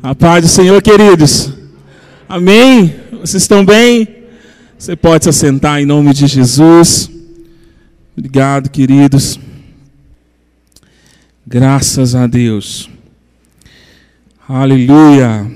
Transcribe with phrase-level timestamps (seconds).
[0.00, 1.52] A paz do Senhor, queridos.
[2.28, 2.94] Amém?
[3.10, 4.06] Vocês estão bem?
[4.78, 7.10] Você pode se assentar em nome de Jesus.
[8.16, 9.40] Obrigado, queridos.
[11.44, 12.88] Graças a Deus.
[14.48, 15.50] Aleluia.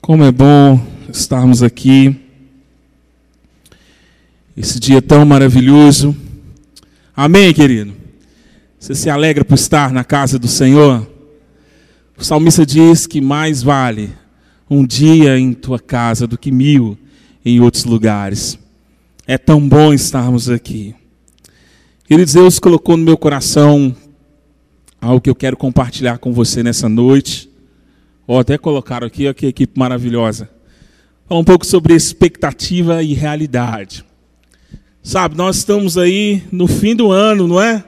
[0.00, 0.80] Como é bom
[1.12, 2.14] estarmos aqui.
[4.56, 6.16] Esse dia tão maravilhoso.
[7.16, 7.94] Amém, querido?
[8.78, 11.09] Você se alegra por estar na casa do Senhor?
[12.20, 14.12] O salmista diz que mais vale
[14.68, 16.98] um dia em tua casa do que mil
[17.42, 18.58] em outros lugares.
[19.26, 20.94] É tão bom estarmos aqui.
[22.04, 23.96] Queridos, Deus colocou no meu coração
[25.00, 27.48] algo que eu quero compartilhar com você nessa noite.
[28.28, 30.46] Ó, até colocaram aqui, ó, que equipe maravilhosa.
[31.26, 34.04] Falar um pouco sobre expectativa e realidade.
[35.02, 37.82] Sabe, nós estamos aí no fim do ano, não é?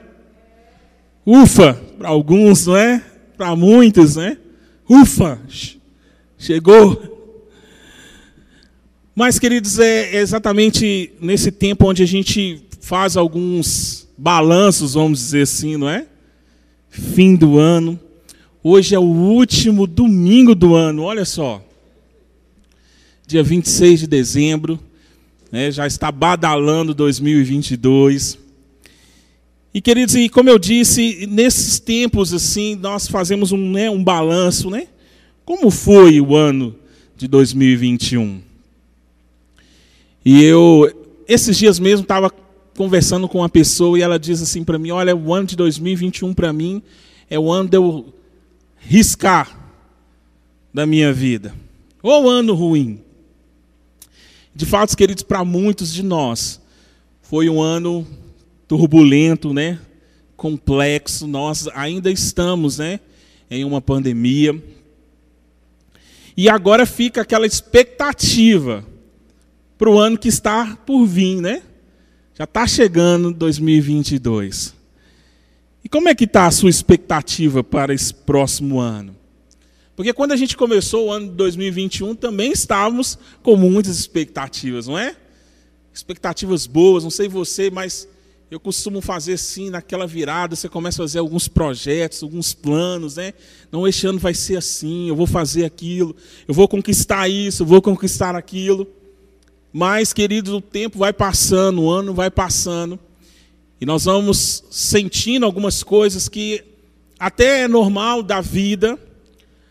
[1.23, 3.12] Ufa, para alguns, não é?
[3.43, 4.37] Para muitos, né?
[4.89, 5.37] Ufa,
[6.37, 7.43] chegou.
[9.13, 15.75] Mas, queridos, é exatamente nesse tempo onde a gente faz alguns balanços, vamos dizer assim,
[15.75, 16.05] não é?
[16.89, 17.99] Fim do ano.
[18.63, 21.61] Hoje é o último domingo do ano, olha só.
[23.27, 24.79] Dia 26 de dezembro,
[25.51, 28.37] né, já está badalando 2022.
[29.73, 34.69] E queridos, e como eu disse, nesses tempos assim, nós fazemos um, né, um balanço,
[34.69, 34.87] né?
[35.43, 36.75] Como foi o ano
[37.17, 38.39] de 2021?
[40.23, 42.31] E eu, esses dias mesmo, estava
[42.77, 46.33] conversando com uma pessoa e ela diz assim para mim: Olha, o ano de 2021
[46.35, 46.81] para mim
[47.27, 48.13] é o ano de eu
[48.77, 49.59] riscar
[50.71, 51.53] da minha vida.
[52.01, 53.01] Ou ano ruim.
[54.55, 56.61] De fato, queridos, para muitos de nós,
[57.23, 58.05] foi um ano
[58.77, 59.79] turbulento, né?
[60.35, 61.27] complexo.
[61.27, 62.99] Nós ainda estamos né?
[63.51, 64.61] em uma pandemia.
[66.35, 68.83] E agora fica aquela expectativa
[69.77, 71.61] para o ano que está por vir, né?
[72.33, 74.73] Já está chegando 2022.
[75.83, 79.15] E como é que está a sua expectativa para esse próximo ano?
[79.95, 84.97] Porque quando a gente começou o ano de 2021, também estávamos com muitas expectativas, não
[84.97, 85.15] é?
[85.93, 88.07] Expectativas boas, não sei você, mas
[88.53, 93.33] eu costumo fazer assim, naquela virada, você começa a fazer alguns projetos, alguns planos, né?
[93.71, 96.15] Não, este ano vai ser assim, eu vou fazer aquilo,
[96.47, 98.87] eu vou conquistar isso, eu vou conquistar aquilo.
[99.71, 102.99] Mas, queridos, o tempo vai passando, o ano vai passando,
[103.81, 106.63] e nós vamos sentindo algumas coisas que
[107.17, 108.99] até é normal da vida,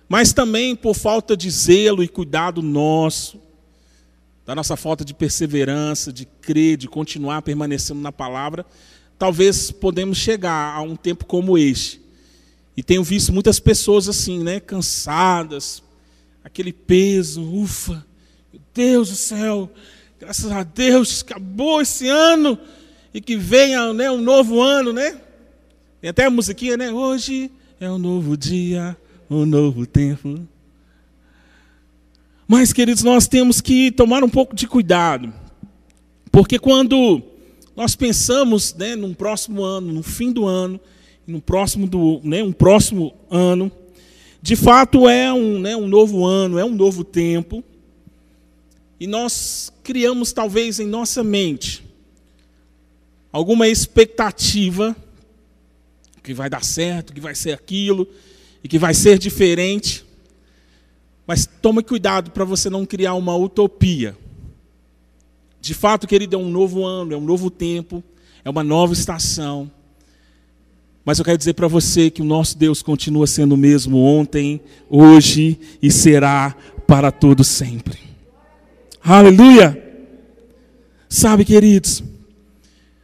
[0.08, 3.40] mas também por falta de zelo e cuidado nosso,
[4.44, 8.66] da nossa falta de perseverança, de crer, de continuar permanecendo na palavra,
[9.18, 12.00] talvez podemos chegar a um tempo como este.
[12.76, 15.82] E tenho visto muitas pessoas assim, né, cansadas,
[16.42, 18.04] aquele peso, ufa,
[18.52, 19.70] meu Deus do céu,
[20.18, 22.58] graças a Deus, acabou esse ano
[23.14, 25.20] e que venha, né, um novo ano, né?
[26.00, 26.90] Tem até a musiquinha, né?
[26.90, 28.96] Hoje é um novo dia,
[29.30, 30.48] um novo tempo.
[32.46, 35.32] Mas, queridos, nós temos que tomar um pouco de cuidado,
[36.30, 37.22] porque quando
[37.76, 40.80] nós pensamos né, num próximo ano, no fim do ano,
[41.26, 43.70] no próximo do, né, um próximo ano,
[44.42, 47.64] de fato é um, né, um novo ano, é um novo tempo,
[48.98, 51.82] e nós criamos talvez em nossa mente
[53.32, 54.94] alguma expectativa
[56.22, 58.06] que vai dar certo, que vai ser aquilo
[58.62, 60.04] e que vai ser diferente.
[61.62, 64.18] Tome cuidado para você não criar uma utopia.
[65.60, 68.02] De fato, querido, é um novo ano, é um novo tempo,
[68.44, 69.70] é uma nova estação.
[71.04, 74.60] Mas eu quero dizer para você que o nosso Deus continua sendo o mesmo ontem,
[74.90, 77.96] hoje e será para todo sempre.
[79.00, 79.80] Aleluia!
[81.08, 82.02] Sabe, queridos,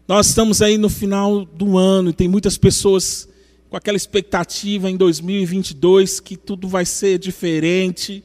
[0.08, 3.28] nós estamos aí no final do ano e tem muitas pessoas
[3.70, 8.24] com aquela expectativa em 2022 que tudo vai ser diferente,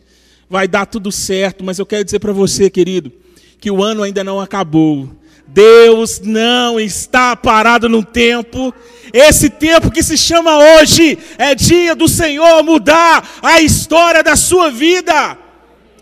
[0.50, 3.12] vai dar tudo certo, mas eu quero dizer para você, querido,
[3.60, 5.10] que o ano ainda não acabou.
[5.48, 8.74] Deus não está parado no tempo.
[9.14, 14.72] Esse tempo que se chama hoje é dia do Senhor mudar a história da sua
[14.72, 15.38] vida.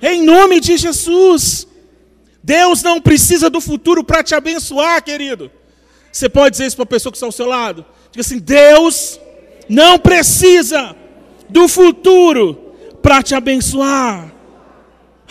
[0.02, 1.68] Em nome de Jesus.
[2.44, 5.52] Deus não precisa do futuro para te abençoar, querido.
[6.12, 7.86] Você pode dizer isso para a pessoa que está ao seu lado?
[8.12, 9.20] Diga assim: Deus
[9.70, 10.96] não precisa
[11.50, 14.31] do futuro para te abençoar.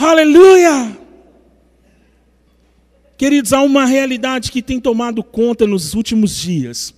[0.03, 0.99] Aleluia!
[3.19, 6.95] Queridos, há uma realidade que tem tomado conta nos últimos dias.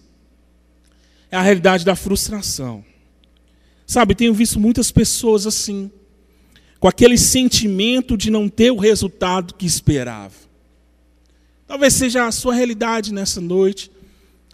[1.28, 2.84] É a realidade da frustração.
[3.84, 5.90] Sabe, tenho visto muitas pessoas assim,
[6.78, 10.36] com aquele sentimento de não ter o resultado que esperava.
[11.66, 13.90] Talvez seja a sua realidade nessa noite.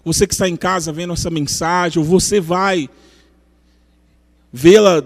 [0.02, 2.88] Você que está em casa vendo essa mensagem, ou você vai
[4.50, 5.04] vê-la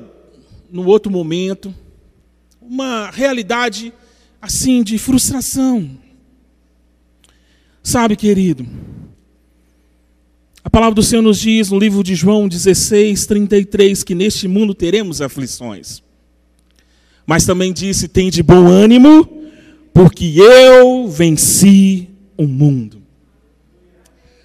[0.71, 1.75] no outro momento.
[2.69, 3.93] Uma realidade
[4.41, 5.91] assim de frustração.
[7.83, 8.67] Sabe, querido,
[10.65, 14.75] a palavra do Senhor nos diz no livro de João 16, 33, que neste mundo
[14.75, 16.03] teremos aflições.
[17.27, 19.29] Mas também disse: tem de bom ânimo,
[19.93, 23.03] porque eu venci o mundo.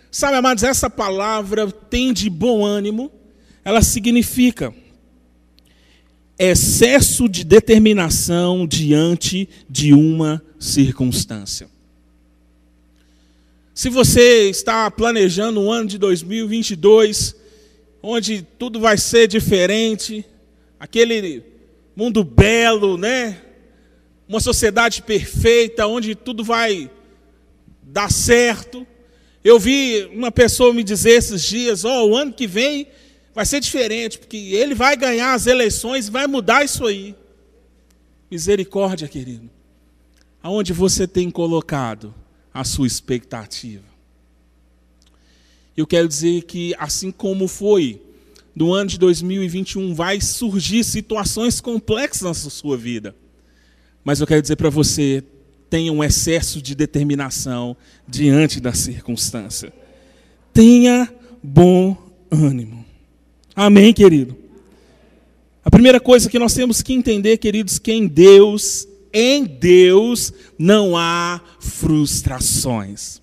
[0.09, 3.11] Sabe, amados, essa palavra tem de bom ânimo,
[3.63, 4.73] ela significa
[6.37, 11.67] excesso de determinação diante de uma circunstância.
[13.73, 17.35] Se você está planejando um ano de 2022,
[18.01, 20.25] onde tudo vai ser diferente,
[20.79, 21.43] aquele
[21.95, 23.41] mundo belo, né?
[24.27, 26.89] Uma sociedade perfeita, onde tudo vai
[27.83, 28.85] dar certo.
[29.43, 32.87] Eu vi uma pessoa me dizer esses dias: Ó, oh, o ano que vem
[33.37, 37.15] vai ser diferente, porque ele vai ganhar as eleições e vai mudar isso aí.
[38.31, 39.47] Misericórdia, querido.
[40.41, 42.15] Aonde você tem colocado
[42.51, 43.83] a sua expectativa?
[45.77, 48.01] Eu quero dizer que, assim como foi
[48.55, 53.15] no ano de 2021, vai surgir situações complexas na sua vida.
[54.03, 55.23] Mas eu quero dizer para você:
[55.69, 59.71] tenha um excesso de determinação diante da circunstância.
[60.51, 61.07] Tenha
[61.43, 61.95] bom
[62.31, 62.86] ânimo.
[63.59, 64.37] Amém, querido?
[65.65, 70.95] A primeira coisa que nós temos que entender, queridos, que em Deus, em Deus não
[70.95, 73.19] há frustrações.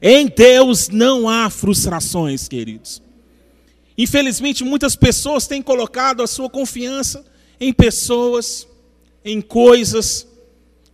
[0.00, 3.02] Em Deus não há frustrações, queridos.
[3.98, 7.22] Infelizmente, muitas pessoas têm colocado a sua confiança
[7.60, 8.66] em pessoas,
[9.22, 10.26] em coisas,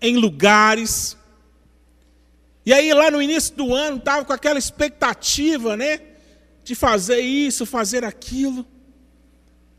[0.01, 1.17] em lugares.
[2.67, 6.01] E aí, lá no início do ano, estava com aquela expectativa, né?
[6.64, 8.67] De fazer isso, fazer aquilo.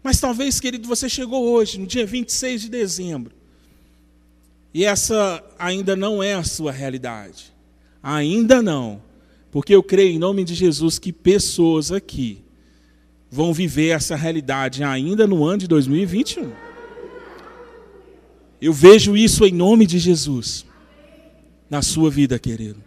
[0.02, 3.34] Mas talvez, querido, você chegou hoje, no dia 26 de dezembro,
[4.74, 7.54] e essa ainda não é a sua realidade.
[8.02, 9.02] Ainda não.
[9.52, 12.42] Porque eu creio em nome de Jesus que pessoas aqui
[13.30, 16.52] vão viver essa realidade ainda no ano de 2021.
[18.60, 20.66] Eu vejo isso em nome de Jesus
[21.70, 22.82] na sua vida, querido.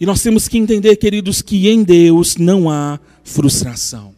[0.00, 4.14] E nós temos que entender, queridos, que em Deus não há frustração.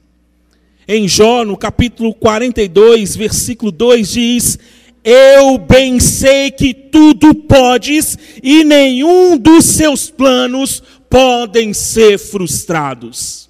[0.86, 4.58] Em Jó, no capítulo 42, versículo 2, diz:
[5.02, 13.48] Eu bem sei que tudo podes e nenhum dos seus planos podem ser frustrados.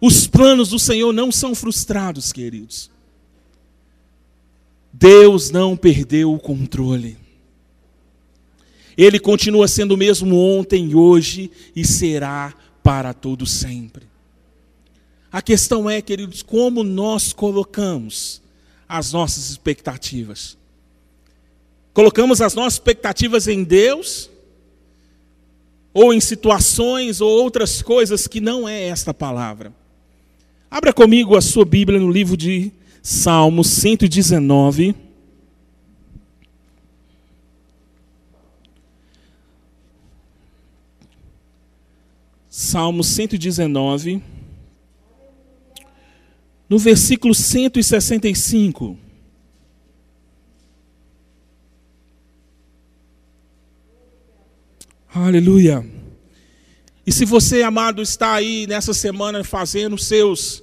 [0.00, 2.90] Os planos do Senhor não são frustrados, queridos.
[4.92, 7.23] Deus não perdeu o controle.
[8.96, 14.06] Ele continua sendo o mesmo ontem, hoje e será para todo sempre.
[15.32, 18.40] A questão é, queridos, como nós colocamos
[18.88, 20.56] as nossas expectativas.
[21.92, 24.30] Colocamos as nossas expectativas em Deus
[25.92, 29.72] ou em situações ou outras coisas que não é esta palavra.
[30.70, 35.03] Abra comigo a sua Bíblia no livro de Salmos 119.
[42.56, 44.22] Salmo 119,
[46.68, 48.96] no versículo 165.
[55.12, 55.84] Aleluia.
[57.04, 60.62] E se você, amado, está aí nessa semana fazendo seus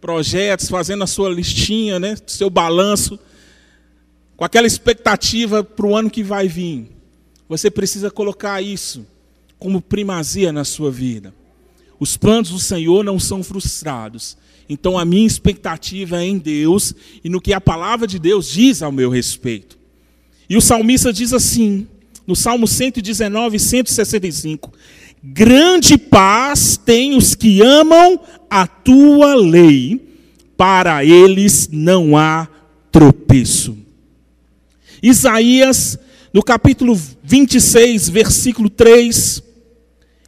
[0.00, 3.16] projetos, fazendo a sua listinha, né, seu balanço,
[4.36, 6.90] com aquela expectativa para o ano que vai vir,
[7.48, 9.06] você precisa colocar isso
[9.58, 11.34] como primazia na sua vida.
[11.98, 14.36] Os planos do Senhor não são frustrados.
[14.68, 18.82] Então a minha expectativa é em Deus e no que a palavra de Deus diz
[18.82, 19.78] ao meu respeito.
[20.48, 21.86] E o salmista diz assim,
[22.26, 24.72] no Salmo 119, 165:
[25.22, 30.00] Grande paz tem os que amam a tua lei,
[30.56, 32.46] para eles não há
[32.92, 33.78] tropeço.
[35.02, 35.98] Isaías,
[36.32, 39.42] no capítulo 26, versículo 3,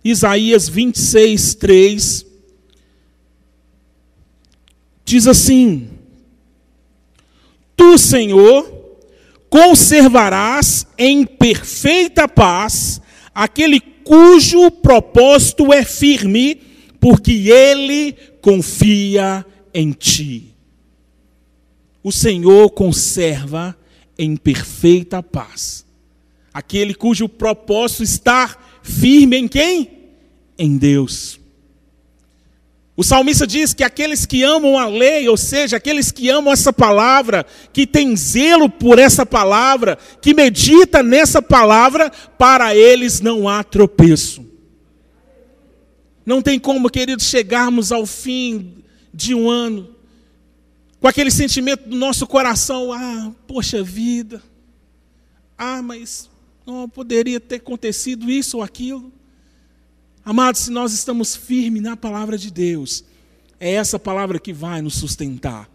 [0.04, 2.26] Isaías 26, 3,
[5.04, 5.90] diz assim:
[7.76, 8.98] Tu, Senhor,
[9.48, 13.00] conservarás em perfeita paz
[13.34, 16.60] aquele cujo propósito é firme,
[16.98, 20.54] porque ele confia em ti.
[22.02, 23.76] O Senhor conserva
[24.18, 25.84] em perfeita paz
[26.52, 29.90] aquele cujo propósito está firme em quem?
[30.58, 31.38] Em Deus.
[32.96, 36.72] O salmista diz que aqueles que amam a lei, ou seja, aqueles que amam essa
[36.72, 43.64] palavra, que tem zelo por essa palavra, que medita nessa palavra, para eles não há
[43.64, 44.44] tropeço.
[46.26, 49.96] Não tem como, queridos, chegarmos ao fim de um ano
[51.00, 54.42] com aquele sentimento do nosso coração: ah, poxa vida,
[55.56, 56.29] ah, mas
[56.72, 59.12] não poderia ter acontecido isso ou aquilo.
[60.24, 63.04] Amados, se nós estamos firmes na palavra de Deus,
[63.58, 65.68] é essa palavra que vai nos sustentar.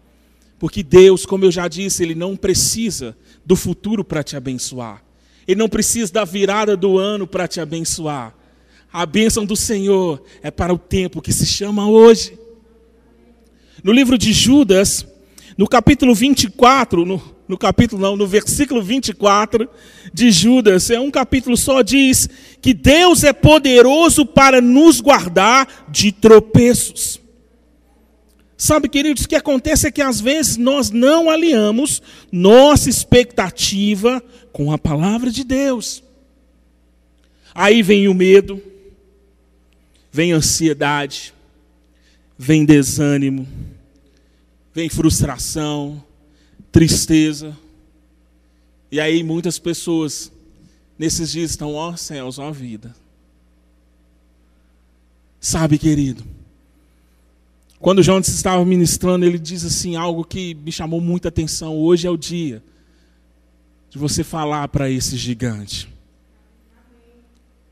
[0.58, 5.02] Porque Deus, como eu já disse, Ele não precisa do futuro para te abençoar.
[5.46, 8.34] Ele não precisa da virada do ano para te abençoar.
[8.92, 12.38] A bênção do Senhor é para o tempo que se chama hoje.
[13.84, 15.06] No livro de Judas,
[15.56, 19.68] no capítulo 24, no, no capítulo não, no versículo 24
[20.12, 22.28] de Judas, é um capítulo só, diz
[22.60, 27.20] que Deus é poderoso para nos guardar de tropeços.
[28.56, 34.72] Sabe, queridos, o que acontece é que às vezes nós não alinhamos nossa expectativa com
[34.72, 36.02] a palavra de Deus.
[37.54, 38.62] Aí vem o medo,
[40.10, 41.34] vem ansiedade,
[42.38, 43.46] vem desânimo,
[44.74, 46.02] vem frustração,
[46.76, 47.56] tristeza.
[48.92, 50.30] E aí muitas pessoas
[50.98, 52.94] nesses dias estão, ó céus, ó vida.
[55.40, 56.22] Sabe, querido,
[57.80, 61.74] quando Jonas estava ministrando, ele diz assim algo que me chamou muita atenção.
[61.74, 62.62] Hoje é o dia
[63.88, 65.88] de você falar para esse gigante.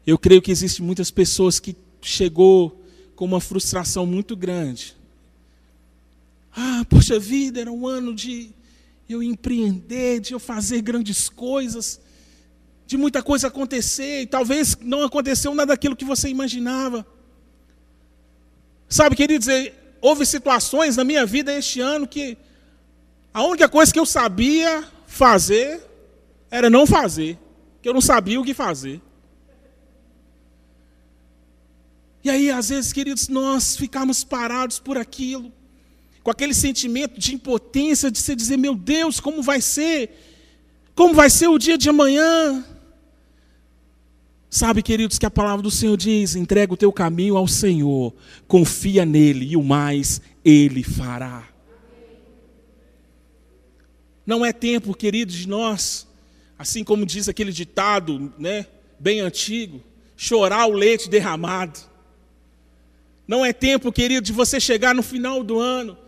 [0.07, 2.83] Eu creio que existem muitas pessoas que chegou
[3.15, 4.97] com uma frustração muito grande.
[6.57, 8.55] Ah, poxa vida, era um ano de
[9.09, 12.01] eu empreender, de eu fazer grandes coisas,
[12.87, 17.07] de muita coisa acontecer, e talvez não aconteceu nada daquilo que você imaginava.
[18.89, 19.49] Sabe, queridos,
[20.01, 22.37] houve situações na minha vida este ano que
[23.33, 25.83] a única coisa que eu sabia fazer
[26.51, 27.39] era não fazer,
[27.83, 29.01] que eu não sabia o que fazer.
[32.23, 35.53] E aí, às vezes, queridos, nós ficamos parados por aquilo
[36.25, 40.11] com aquele sentimento de impotência, de se dizer: meu Deus, como vai ser?
[40.95, 42.65] Como vai ser o dia de amanhã?
[44.49, 48.15] Sabe, queridos, que a palavra do Senhor diz: entrega o teu caminho ao Senhor,
[48.49, 51.47] confia nele e o mais ele fará.
[54.25, 56.09] Não é tempo, queridos, de nós,
[56.59, 58.67] assim como diz aquele ditado, né,
[58.99, 59.83] bem antigo,
[60.17, 61.79] chorar o leite derramado.
[63.29, 65.99] Não é tempo, querido, de você chegar no final do ano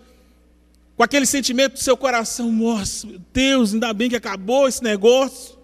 [0.97, 5.59] com aquele sentimento do seu coração, nossa, meu Deus, ainda bem que acabou esse negócio,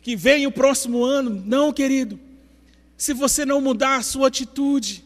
[0.00, 1.42] que vem o próximo ano.
[1.44, 2.18] Não, querido,
[2.96, 5.04] se você não mudar a sua atitude,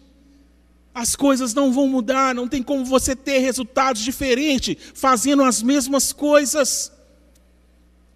[0.94, 6.12] as coisas não vão mudar, não tem como você ter resultados diferentes fazendo as mesmas
[6.12, 6.92] coisas.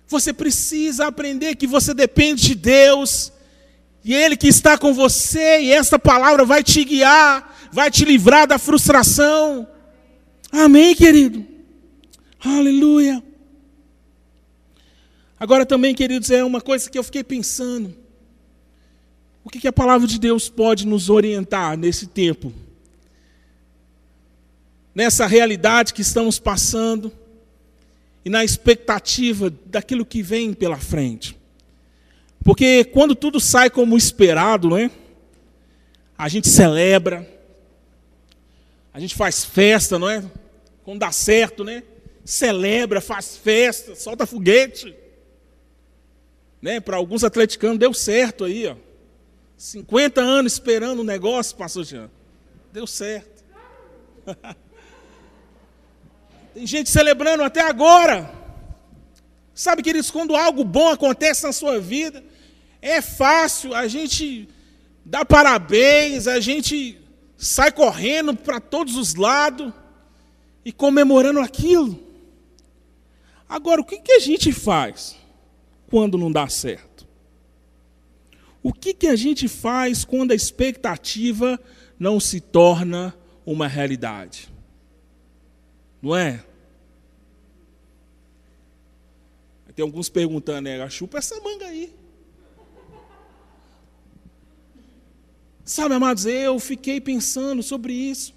[0.06, 3.32] Você precisa aprender que você depende de Deus,
[4.04, 8.46] e Ele que está com você, e esta palavra vai te guiar, vai te livrar
[8.46, 9.66] da frustração.
[10.52, 11.46] Amém, querido?
[12.40, 13.22] Aleluia.
[15.38, 17.96] Agora também, queridos, é uma coisa que eu fiquei pensando.
[19.44, 22.52] O que, que a palavra de Deus pode nos orientar nesse tempo?
[24.94, 27.12] Nessa realidade que estamos passando
[28.24, 31.38] e na expectativa daquilo que vem pela frente.
[32.44, 34.90] Porque quando tudo sai como esperado, não é?
[36.18, 37.26] A gente celebra,
[38.92, 40.22] a gente faz festa, não é?
[40.90, 41.84] Quando dá certo, né?
[42.24, 44.92] Celebra, faz festa, solta foguete.
[46.60, 46.80] Né?
[46.80, 48.74] Para alguns atleticanos deu certo aí, ó.
[49.56, 52.10] 50 anos esperando o negócio, pastor Jean.
[52.72, 53.44] Deu certo.
[56.54, 58.28] Tem gente celebrando até agora.
[59.54, 62.24] Sabe, queridos, quando algo bom acontece na sua vida,
[62.82, 64.48] é fácil a gente
[65.04, 66.98] dar parabéns, a gente
[67.36, 69.72] sai correndo para todos os lados
[70.64, 71.98] e comemorando aquilo.
[73.48, 75.16] Agora, o que, que a gente faz
[75.88, 77.06] quando não dá certo?
[78.62, 81.58] O que, que a gente faz quando a expectativa
[81.98, 83.14] não se torna
[83.44, 84.48] uma realidade?
[86.02, 86.44] Não é?
[89.74, 90.90] Tem alguns perguntando, né?
[90.90, 91.94] Chupa essa manga aí.
[95.64, 98.34] Sabe, amados, eu fiquei pensando sobre isso.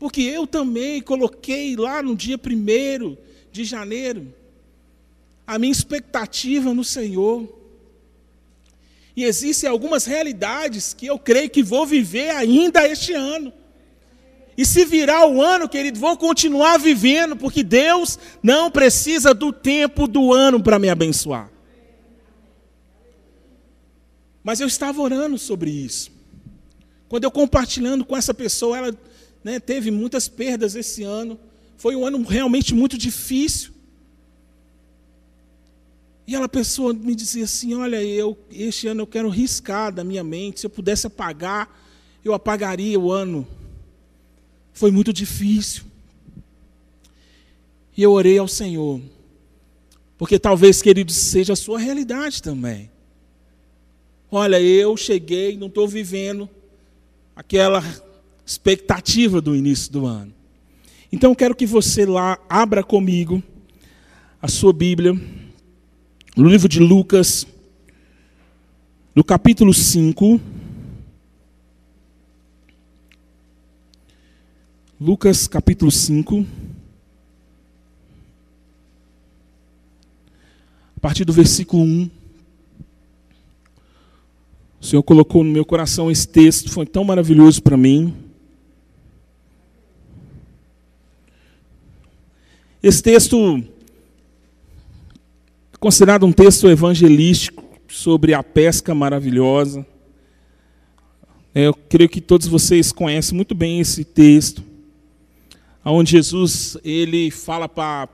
[0.00, 3.16] Porque eu também coloquei lá no dia 1
[3.52, 4.32] de janeiro
[5.46, 7.46] a minha expectativa no Senhor.
[9.14, 13.52] E existem algumas realidades que eu creio que vou viver ainda este ano.
[14.56, 20.08] E se virar o ano, querido, vou continuar vivendo, porque Deus não precisa do tempo
[20.08, 21.50] do ano para me abençoar.
[24.42, 26.10] Mas eu estava orando sobre isso.
[27.06, 29.09] Quando eu compartilhando com essa pessoa, ela
[29.42, 31.38] né, teve muitas perdas esse ano.
[31.76, 33.72] Foi um ano realmente muito difícil.
[36.26, 40.22] E ela pessoa me dizia assim: Olha, eu este ano eu quero riscar da minha
[40.22, 40.60] mente.
[40.60, 41.68] Se eu pudesse apagar,
[42.24, 43.46] eu apagaria o ano.
[44.72, 45.84] Foi muito difícil.
[47.96, 49.00] E eu orei ao Senhor.
[50.16, 52.90] Porque talvez, queridos, seja a sua realidade também.
[54.30, 56.48] Olha, eu cheguei, não estou vivendo
[57.34, 57.82] aquela
[58.50, 60.32] expectativa do início do ano.
[61.12, 63.40] Então, quero que você lá abra comigo
[64.42, 65.12] a sua Bíblia,
[66.36, 67.46] no livro de Lucas,
[69.14, 70.40] no capítulo 5.
[75.00, 76.44] Lucas, capítulo 5.
[80.96, 82.10] A partir do versículo 1.
[84.80, 88.29] O Senhor colocou no meu coração esse texto, foi tão maravilhoso para mim.
[92.82, 93.62] Esse texto
[95.70, 99.86] é considerado um texto evangelístico sobre a pesca maravilhosa.
[101.54, 104.64] É, eu creio que todos vocês conhecem muito bem esse texto,
[105.84, 108.08] onde Jesus ele fala para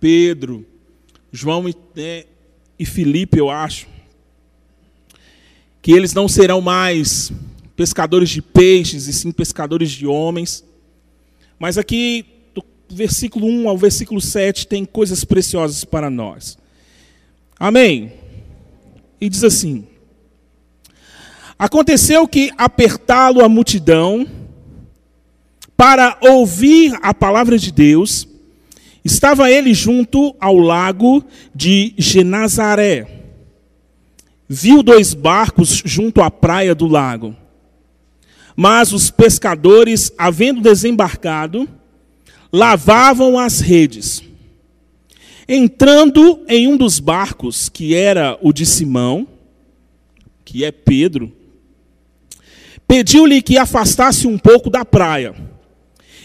[0.00, 0.64] Pedro,
[1.30, 2.24] João e, né,
[2.78, 3.86] e eu acho,
[5.82, 7.30] que eles não serão mais
[7.76, 10.64] pescadores de peixes, e sim pescadores de homens.
[11.58, 12.24] Mas aqui,
[12.88, 16.58] versículo 1 ao versículo 7, tem coisas preciosas para nós.
[17.58, 18.12] Amém?
[19.20, 19.86] E diz assim:
[21.58, 24.26] Aconteceu que, apertá-lo a multidão,
[25.76, 28.26] para ouvir a palavra de Deus,
[29.04, 33.16] estava ele junto ao lago de Genazaré
[34.48, 37.34] viu dois barcos junto à praia do lago.
[38.54, 41.68] Mas os pescadores, havendo desembarcado,
[42.52, 44.22] lavavam as redes.
[45.48, 49.28] Entrando em um dos barcos, que era o de Simão,
[50.44, 51.32] que é Pedro,
[52.86, 55.34] pediu-lhe que afastasse um pouco da praia.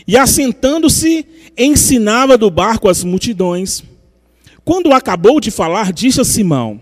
[0.08, 1.26] E assentando-se,
[1.58, 3.84] ensinava do barco as multidões.
[4.64, 6.82] Quando acabou de falar, disse a Simão: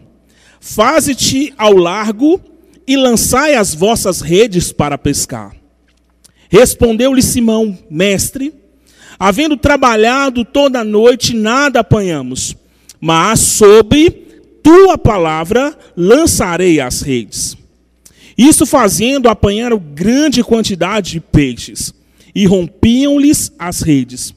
[0.60, 2.42] Faze-te ao largo
[2.88, 5.56] e lançai as vossas redes para pescar.
[6.50, 8.54] Respondeu-lhe Simão, mestre,
[9.20, 12.56] havendo trabalhado toda a noite, nada apanhamos,
[13.02, 14.10] mas sobre
[14.64, 17.58] tua palavra lançarei as redes.
[18.38, 21.94] Isso fazendo, apanharam grande quantidade de peixes
[22.34, 24.34] e rompiam-lhes as redes.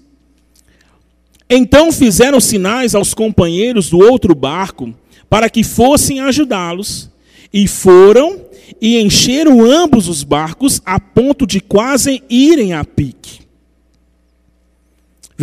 [1.48, 4.92] Então fizeram sinais aos companheiros do outro barco
[5.30, 7.10] para que fossem ajudá-los,
[7.52, 8.40] e foram
[8.80, 13.41] e encheram ambos os barcos a ponto de quase irem a pique.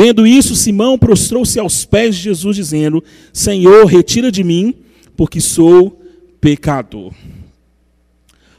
[0.01, 4.73] Vendo isso, Simão prostrou-se aos pés de Jesus, dizendo: Senhor, retira de mim,
[5.17, 6.01] porque sou
[6.39, 7.13] pecador.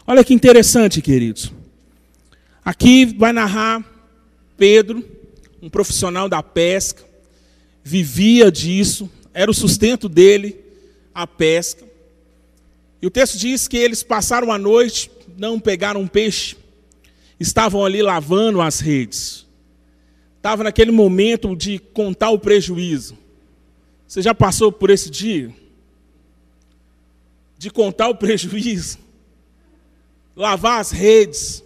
[0.07, 1.50] Olha que interessante, queridos.
[2.62, 3.83] Aqui vai narrar
[4.59, 5.03] Pedro,
[5.62, 7.03] um profissional da pesca,
[7.83, 10.59] vivia disso, era o sustento dele
[11.14, 11.87] a pesca.
[13.00, 16.55] E o texto diz que eles passaram a noite, não pegaram um peixe,
[17.40, 19.48] estavam ali lavando as redes.
[20.40, 23.14] Estava naquele momento de contar o prejuízo.
[24.09, 25.55] Você já passou por esse dia?
[27.59, 28.98] De contar o prejuízo,
[30.35, 31.62] lavar as redes.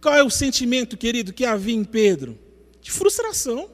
[0.00, 2.36] Qual é o sentimento, querido, que havia em Pedro?
[2.82, 3.70] De frustração.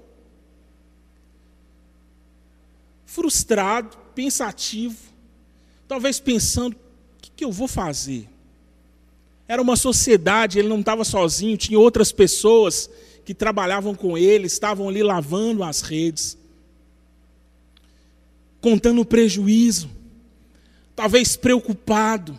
[3.07, 4.99] Frustrado, pensativo,
[5.89, 8.29] talvez pensando: o que, que eu vou fazer?
[9.49, 12.91] Era uma sociedade, ele não estava sozinho, tinha outras pessoas
[13.25, 16.37] que trabalhavam com ele, estavam ali lavando as redes,
[18.61, 19.91] contando o prejuízo,
[20.95, 22.33] talvez preocupado.
[22.33, 22.39] O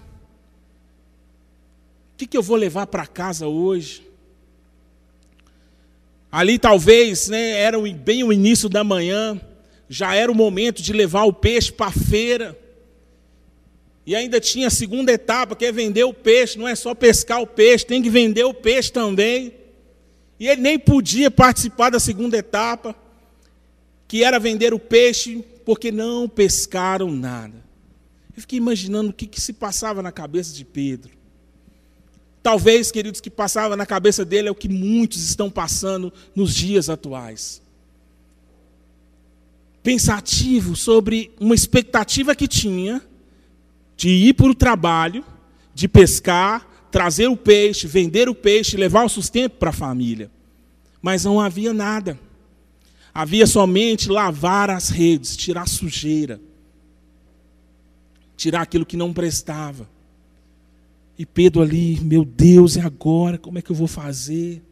[2.18, 4.06] que, que eu vou levar para casa hoje?
[6.32, 9.40] Ali talvez, né, era bem o início da manhã,
[9.90, 12.60] já era o momento de levar o peixe para a feira.
[14.06, 17.42] E ainda tinha a segunda etapa, que é vender o peixe, não é só pescar
[17.42, 19.65] o peixe, tem que vender o peixe também.
[20.40, 22.96] E ele nem podia participar da segunda etapa,
[24.08, 27.64] que era vender o peixe, porque não pescaram nada.
[28.36, 31.12] Eu fiquei imaginando o que, que se passava na cabeça de Pedro.
[32.44, 36.90] Talvez, queridos, que passava na cabeça dele é o que muitos estão passando nos dias
[36.90, 37.62] atuais.
[39.82, 43.02] Pensativo sobre uma expectativa que tinha
[43.96, 45.24] de ir para o trabalho,
[45.74, 50.32] de pescar, trazer o peixe, vender o peixe, levar o sustento para a família.
[51.02, 52.18] Mas não havia nada.
[53.14, 56.40] Havia somente lavar as redes, tirar sujeira,
[58.38, 59.90] tirar aquilo que não prestava.
[61.20, 63.38] E Pedro ali, meu Deus, e agora?
[63.38, 64.64] Como é que eu vou fazer?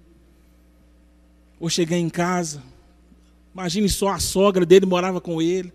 [1.59, 2.63] Vou chegar em casa.
[3.53, 5.73] Imagine só a sogra dele morava com ele.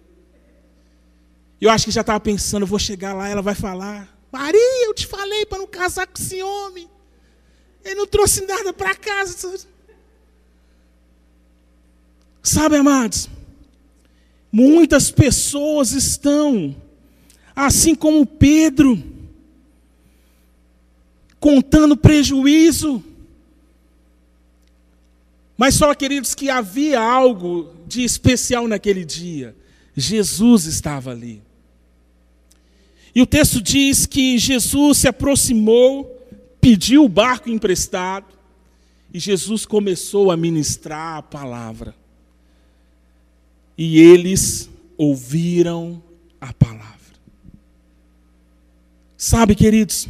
[1.60, 4.94] Eu acho que já estava pensando, eu vou chegar lá, ela vai falar: Maria, eu
[4.94, 6.88] te falei para não casar com esse homem.
[7.84, 9.58] Ele não trouxe nada para casa.
[12.42, 13.28] Sabe, amados,
[14.52, 16.74] muitas pessoas estão,
[17.54, 19.02] assim como Pedro,
[21.40, 23.02] contando prejuízo.
[25.56, 29.56] Mas só, queridos, que havia algo de especial naquele dia.
[29.96, 31.42] Jesus estava ali.
[33.18, 36.04] E o texto diz que Jesus se aproximou,
[36.60, 38.26] pediu o barco emprestado,
[39.12, 41.96] e Jesus começou a ministrar a palavra.
[43.76, 46.00] E eles ouviram
[46.40, 46.94] a palavra.
[49.16, 50.06] Sabe, queridos,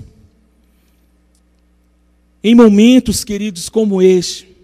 [2.45, 4.55] em momentos, queridos, como este,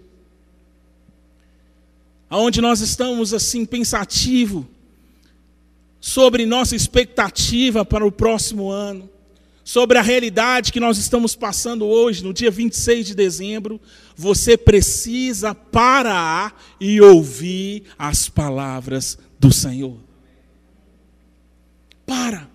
[2.29, 4.67] aonde nós estamos assim pensativo
[6.05, 9.09] sobre nossa expectativa para o próximo ano,
[9.63, 13.81] sobre a realidade que nós estamos passando hoje, no dia 26 de dezembro,
[14.15, 19.97] você precisa parar e ouvir as palavras do Senhor.
[22.05, 22.51] Para.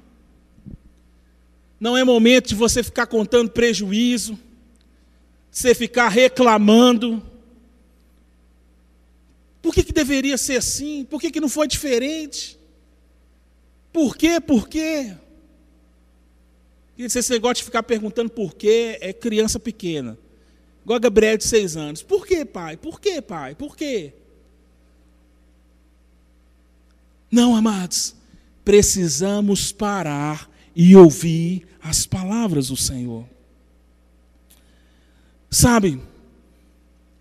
[1.80, 4.38] Não é momento de você ficar contando prejuízo,
[5.50, 7.20] você ficar reclamando.
[9.60, 11.04] Por que, que deveria ser assim?
[11.04, 12.59] Por que, que não foi diferente?
[13.92, 14.40] Por quê?
[14.40, 15.16] Por quê?
[16.96, 20.18] Esse negócio de ficar perguntando por quê é criança pequena.
[20.84, 22.02] Igual a Gabriel de seis anos.
[22.02, 22.76] Por quê, pai?
[22.76, 23.54] Por quê, pai?
[23.54, 24.12] Por quê?
[27.30, 28.14] Não, amados.
[28.64, 33.24] Precisamos parar e ouvir as palavras do Senhor.
[35.50, 36.00] Sabe?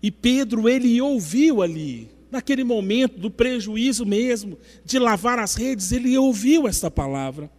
[0.02, 6.16] E Pedro, ele ouviu ali naquele momento do prejuízo mesmo, de lavar as redes, ele
[6.16, 7.50] ouviu essa palavra.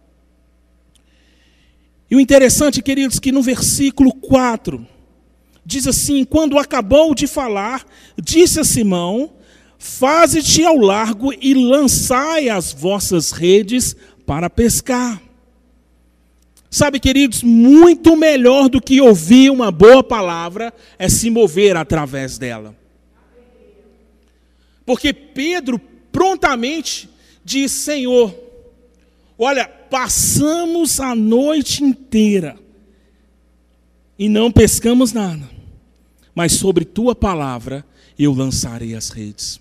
[2.10, 4.86] E o interessante, queridos, que no versículo 4,
[5.64, 7.86] diz assim: Quando acabou de falar,
[8.20, 9.32] disse a Simão:
[9.78, 15.20] Faze-te ao largo e lançai as vossas redes para pescar.
[16.70, 22.81] Sabe, queridos, muito melhor do que ouvir uma boa palavra é se mover através dela.
[24.84, 25.78] Porque Pedro
[26.10, 27.08] prontamente
[27.44, 28.34] diz: Senhor,
[29.38, 32.58] olha, passamos a noite inteira
[34.18, 35.48] e não pescamos nada,
[36.34, 37.84] mas sobre tua palavra
[38.18, 39.60] eu lançarei as redes.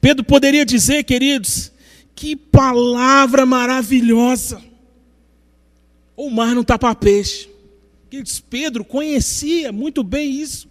[0.00, 1.72] Pedro poderia dizer, queridos,
[2.14, 4.62] que palavra maravilhosa.
[6.16, 7.48] O mar não está para peixe.
[8.10, 10.67] Queridos, Pedro conhecia muito bem isso.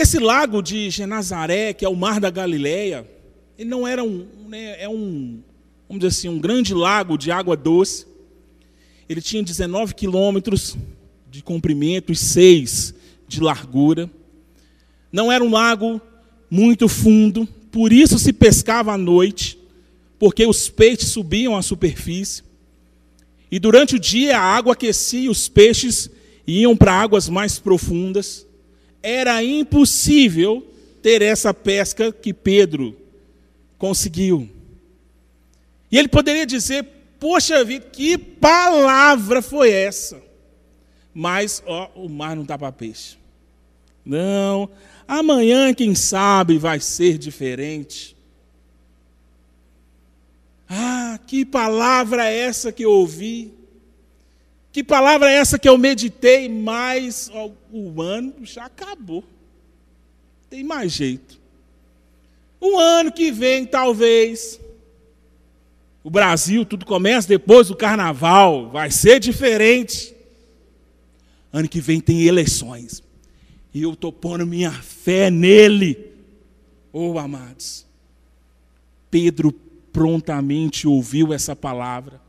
[0.00, 3.04] Esse lago de Genazaré, que é o mar da Galileia,
[3.58, 5.42] ele não era um, né, é um,
[5.88, 8.06] vamos dizer assim, um grande lago de água doce.
[9.08, 10.76] Ele tinha 19 quilômetros
[11.28, 12.94] de comprimento e 6
[13.26, 14.08] de largura.
[15.10, 16.00] Não era um lago
[16.48, 19.58] muito fundo, por isso se pescava à noite,
[20.16, 22.44] porque os peixes subiam à superfície.
[23.50, 26.08] E durante o dia a água aquecia e os peixes
[26.46, 28.46] iam para águas mais profundas
[29.02, 30.66] era impossível
[31.02, 32.96] ter essa pesca que Pedro
[33.78, 34.48] conseguiu.
[35.90, 36.86] E ele poderia dizer:
[37.18, 40.20] Poxa vida, que palavra foi essa?
[41.12, 43.16] Mas, ó, o mar não dá para peixe.
[44.04, 44.70] Não,
[45.06, 48.16] amanhã, quem sabe, vai ser diferente.
[50.68, 53.52] Ah, que palavra é essa que eu ouvi?
[54.72, 59.24] Que palavra é essa que eu meditei, mas ó, o ano já acabou.
[60.50, 61.38] Tem mais jeito.
[62.60, 64.60] Um ano que vem, talvez.
[66.02, 70.14] O Brasil, tudo começa depois do carnaval, vai ser diferente.
[71.52, 73.02] Ano que vem tem eleições.
[73.72, 76.12] E eu estou pondo minha fé nele.
[76.92, 77.86] Oh, amados.
[79.10, 79.52] Pedro
[79.92, 82.20] prontamente ouviu essa palavra.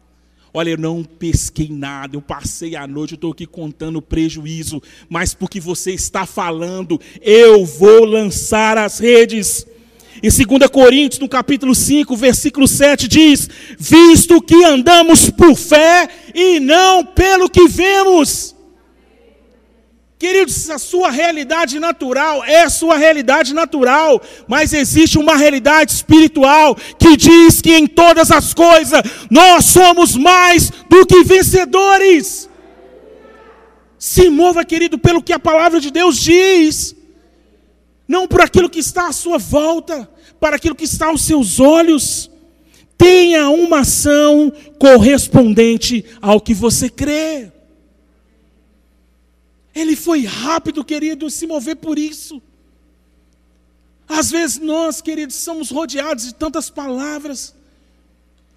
[0.54, 5.34] Olha, eu não pesquei nada, eu passei a noite, eu estou aqui contando prejuízo, mas
[5.34, 9.68] porque você está falando, eu vou lançar as redes.
[10.22, 16.60] Em 2 Coríntios, no capítulo 5, versículo 7, diz: Visto que andamos por fé e
[16.60, 18.56] não pelo que vemos.
[20.20, 26.76] Queridos, a sua realidade natural é a sua realidade natural, mas existe uma realidade espiritual
[26.76, 29.02] que diz que em todas as coisas
[29.32, 32.50] nós somos mais do que vencedores.
[33.98, 36.94] Se mova, querido, pelo que a palavra de Deus diz,
[38.06, 42.30] não por aquilo que está à sua volta, para aquilo que está aos seus olhos.
[42.98, 47.54] Tenha uma ação correspondente ao que você crê.
[49.80, 52.42] Ele foi rápido, querido, se mover por isso.
[54.06, 57.56] Às vezes nós, queridos, somos rodeados de tantas palavras,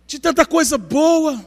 [0.04, 1.40] de tanta coisa boa.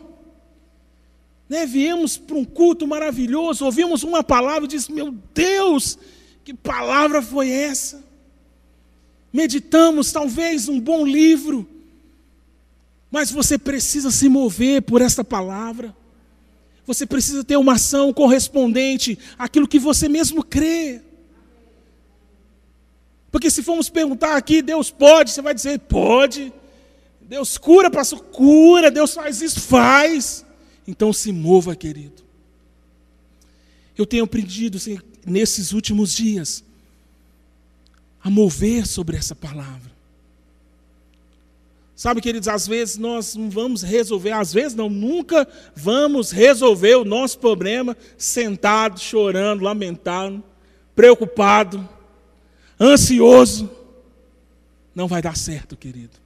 [1.49, 1.65] Né?
[1.65, 5.99] Viemos para um culto maravilhoso, ouvimos uma palavra e disse: Meu Deus,
[6.45, 8.01] que palavra foi essa?
[9.33, 11.67] Meditamos, talvez, um bom livro,
[13.11, 15.93] mas você precisa se mover por esta palavra.
[16.85, 21.01] Você precisa ter uma ação correspondente àquilo que você mesmo crê.
[23.31, 26.53] Porque se formos perguntar aqui, Deus pode, você vai dizer, pode.
[27.21, 28.91] Deus cura, pastor, cura.
[28.91, 30.45] Deus faz isso, faz.
[30.87, 32.23] Então se mova, querido.
[33.97, 34.77] Eu tenho aprendido
[35.25, 36.63] nesses últimos dias
[38.23, 39.94] a mover sobre essa palavra.
[41.95, 47.05] Sabe, queridos, às vezes nós não vamos resolver, às vezes não, nunca vamos resolver o
[47.05, 50.43] nosso problema sentado, chorando, lamentando,
[50.93, 51.87] preocupado,
[52.77, 53.69] ansioso.
[54.93, 56.25] Não vai dar certo, querido.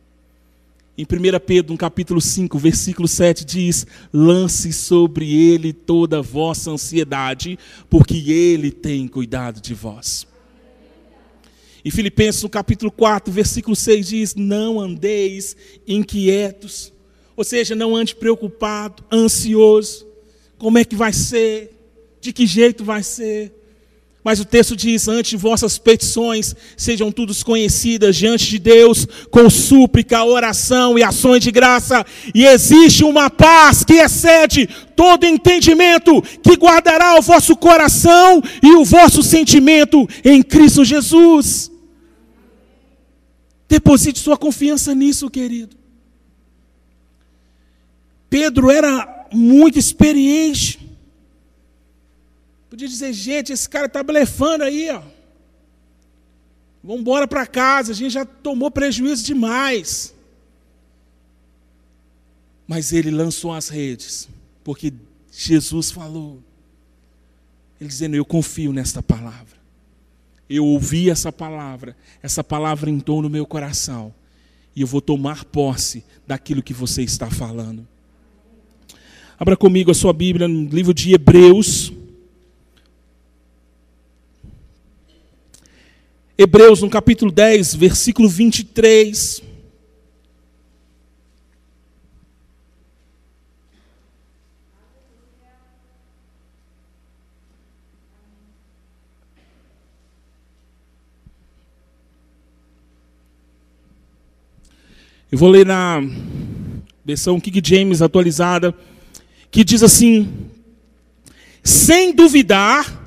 [0.98, 6.72] Em 1 Pedro, no capítulo 5, versículo 7, diz: Lance sobre ele toda a vossa
[6.72, 10.28] ansiedade, porque ele tem cuidado de vós.
[11.90, 16.94] E Filipenses, no capítulo 4, versículo 6 diz: Não andeis inquietos,
[17.36, 20.06] ou seja, não ande preocupado, ansioso.
[20.60, 21.76] Como é que vai ser?
[22.22, 23.52] De que jeito vai ser?
[24.24, 30.24] Mas o texto diz: Antes vossas petições sejam todas conhecidas diante de Deus, com súplica,
[30.24, 37.18] oração e ações de graça, e existe uma paz que excede todo entendimento, que guardará
[37.18, 41.79] o vosso coração e o vosso sentimento em Cristo Jesus.
[43.70, 45.78] Deposite sua confiança nisso, querido.
[48.28, 50.90] Pedro era muito experiente.
[52.68, 55.04] Podia dizer, gente, esse cara está blefando aí, ó.
[56.84, 60.16] Vamos embora para casa, a gente já tomou prejuízo demais.
[62.66, 64.28] Mas ele lançou as redes,
[64.64, 64.94] porque
[65.32, 66.42] Jesus falou.
[67.80, 69.59] Ele dizendo: Eu confio nesta palavra.
[70.50, 74.14] Eu ouvi essa palavra, essa palavra entrou no meu coração,
[74.76, 77.88] e eu vou tomar posse daquilo que você está falando.
[79.38, 81.94] Abra comigo a sua Bíblia no livro de Hebreus.
[86.38, 89.49] Hebreus, no capítulo 10, versículo 23.
[105.32, 106.02] Eu vou ler na
[107.06, 108.74] versão King James atualizada,
[109.52, 110.28] que diz assim:
[111.64, 113.00] Sem duvidar,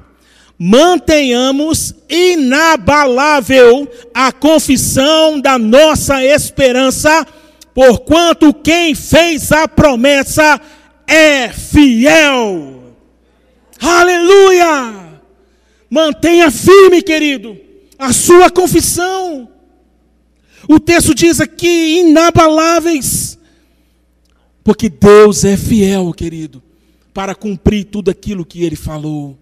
[0.56, 7.26] mantenhamos inabalável a confissão da nossa esperança,
[7.74, 10.60] porquanto quem fez a promessa
[11.08, 12.94] é fiel.
[13.80, 15.20] Aleluia!
[15.90, 17.58] Mantenha firme, querido,
[17.98, 19.48] a sua confissão.
[20.68, 23.38] O texto diz aqui: inabaláveis.
[24.64, 26.62] Porque Deus é fiel, querido,
[27.12, 29.36] para cumprir tudo aquilo que Ele falou.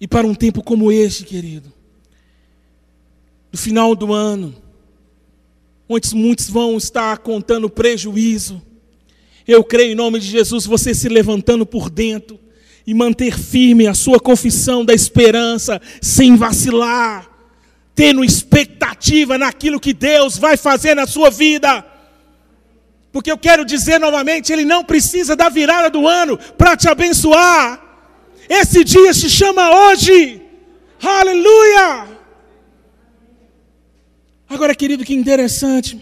[0.00, 1.72] E para um tempo como este, querido,
[3.50, 4.54] no final do ano,
[5.88, 8.60] onde muitos vão estar contando prejuízo,
[9.46, 12.38] eu creio em nome de Jesus, você se levantando por dentro
[12.86, 17.35] e manter firme a sua confissão da esperança, sem vacilar
[17.96, 21.84] tendo expectativa naquilo que Deus vai fazer na sua vida.
[23.10, 27.82] Porque eu quero dizer novamente, Ele não precisa da virada do ano para te abençoar.
[28.48, 30.42] Esse dia se chama hoje.
[31.02, 32.06] Aleluia!
[34.46, 35.98] Agora, querido, que interessante.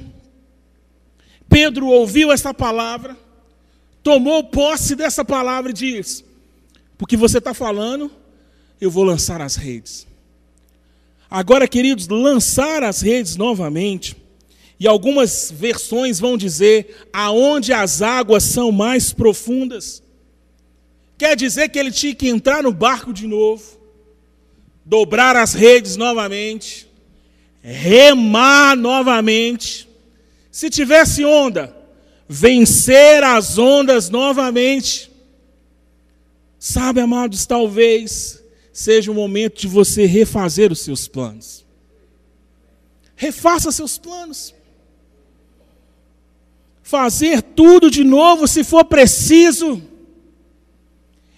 [1.48, 3.16] Pedro ouviu essa palavra,
[4.02, 6.24] tomou posse dessa palavra e diz:
[6.98, 8.10] Porque você está falando,
[8.80, 10.08] eu vou lançar as redes.
[11.36, 14.16] Agora, queridos, lançar as redes novamente,
[14.78, 20.00] e algumas versões vão dizer aonde as águas são mais profundas.
[21.18, 23.64] Quer dizer que ele tinha que entrar no barco de novo,
[24.84, 26.88] dobrar as redes novamente,
[27.60, 29.88] remar novamente.
[30.52, 31.76] Se tivesse onda,
[32.28, 35.10] vencer as ondas novamente.
[36.60, 38.43] Sabe, amados, talvez
[38.74, 41.64] seja o momento de você refazer os seus planos.
[43.14, 44.52] Refaça seus planos.
[46.82, 49.80] Fazer tudo de novo se for preciso.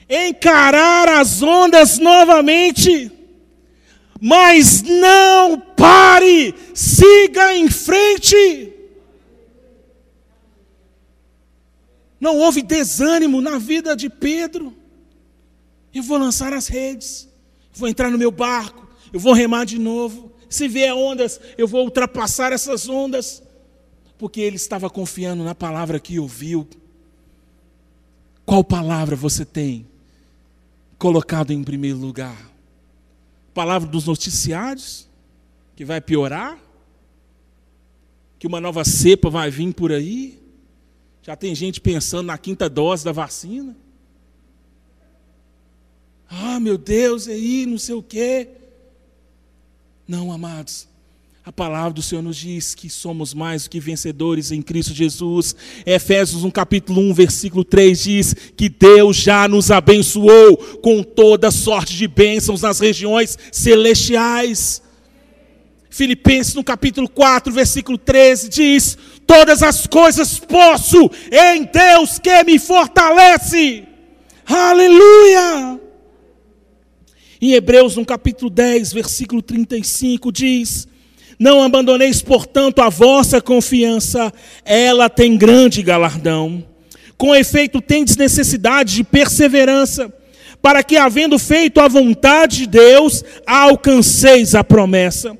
[0.08, 3.12] Encarar as ondas novamente.
[4.18, 8.72] Mas não pare, siga em frente.
[12.18, 14.74] Não houve desânimo na vida de Pedro.
[15.96, 17.26] Eu vou lançar as redes,
[17.72, 20.30] vou entrar no meu barco, eu vou remar de novo.
[20.46, 23.42] Se vier ondas, eu vou ultrapassar essas ondas.
[24.18, 26.68] Porque ele estava confiando na palavra que ouviu.
[28.44, 29.86] Qual palavra você tem
[30.98, 32.52] colocado em primeiro lugar?
[33.54, 35.08] Palavra dos noticiários,
[35.74, 36.58] que vai piorar?
[38.38, 40.38] Que uma nova cepa vai vir por aí?
[41.22, 43.74] Já tem gente pensando na quinta dose da vacina?
[46.28, 48.48] Ah, meu Deus, aí, não sei o quê.
[50.06, 50.88] Não, amados.
[51.46, 55.54] A palavra do Senhor nos diz que somos mais do que vencedores em Cristo Jesus.
[55.86, 61.96] Efésios 1, capítulo 1, versículo 3 diz que Deus já nos abençoou com toda sorte
[61.96, 64.82] de bênçãos nas regiões celestiais.
[65.88, 72.58] Filipenses no capítulo 4, versículo 13 diz: Todas as coisas posso em Deus que me
[72.58, 73.84] fortalece.
[74.44, 75.85] Aleluia!
[77.40, 80.88] Em Hebreus, no capítulo 10, versículo 35, diz:
[81.38, 84.32] Não abandoneis, portanto, a vossa confiança,
[84.64, 86.64] ela tem grande galardão.
[87.18, 90.12] Com efeito, tendes necessidade de perseverança,
[90.62, 95.36] para que, havendo feito a vontade de Deus, alcanceis a promessa.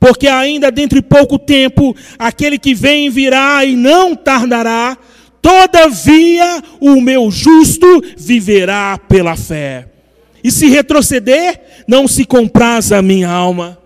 [0.00, 4.98] Porque ainda dentro de pouco tempo, aquele que vem virá e não tardará,
[5.40, 9.95] todavia o meu justo viverá pela fé.
[10.46, 13.76] E se retroceder, não se compraz a minha alma.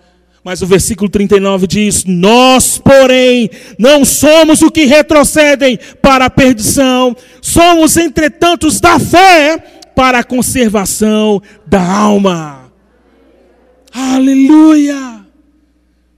[0.44, 7.16] Mas o versículo 39 diz: Nós, porém, não somos o que retrocedem para a perdição,
[7.40, 9.56] somos, entretanto, da fé
[9.96, 12.70] para a conservação da alma.
[13.90, 15.24] Aleluia!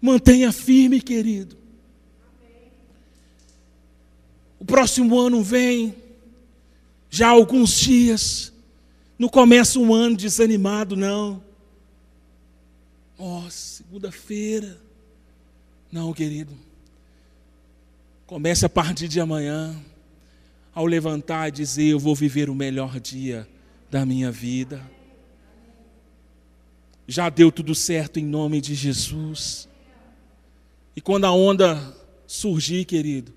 [0.00, 1.57] Mantenha firme, querido.
[4.59, 5.94] O próximo ano vem,
[7.09, 8.52] já há alguns dias.
[9.22, 11.40] Não começa um ano desanimado, não.
[13.16, 14.76] Ó, oh, segunda-feira.
[15.92, 16.52] Não, querido.
[18.26, 19.80] Comece a partir de amanhã,
[20.74, 23.48] ao levantar e dizer: Eu vou viver o melhor dia
[23.88, 24.82] da minha vida.
[27.06, 29.68] Já deu tudo certo em nome de Jesus.
[30.96, 33.32] E quando a onda surgir, querido,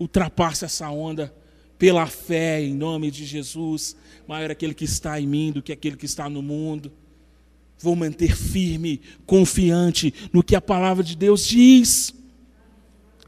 [0.00, 1.32] ultrapasse essa onda
[1.78, 3.96] pela fé em nome de Jesus.
[4.26, 6.90] Maior é aquele que está em mim do que aquele que está no mundo.
[7.78, 12.12] Vou manter firme, confiante no que a palavra de Deus diz.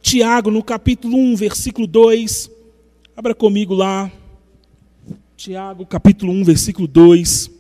[0.03, 2.51] Tiago, no capítulo 1, versículo 2.
[3.17, 4.11] Abra comigo lá.
[5.37, 7.60] Tiago, capítulo 1, versículo 2.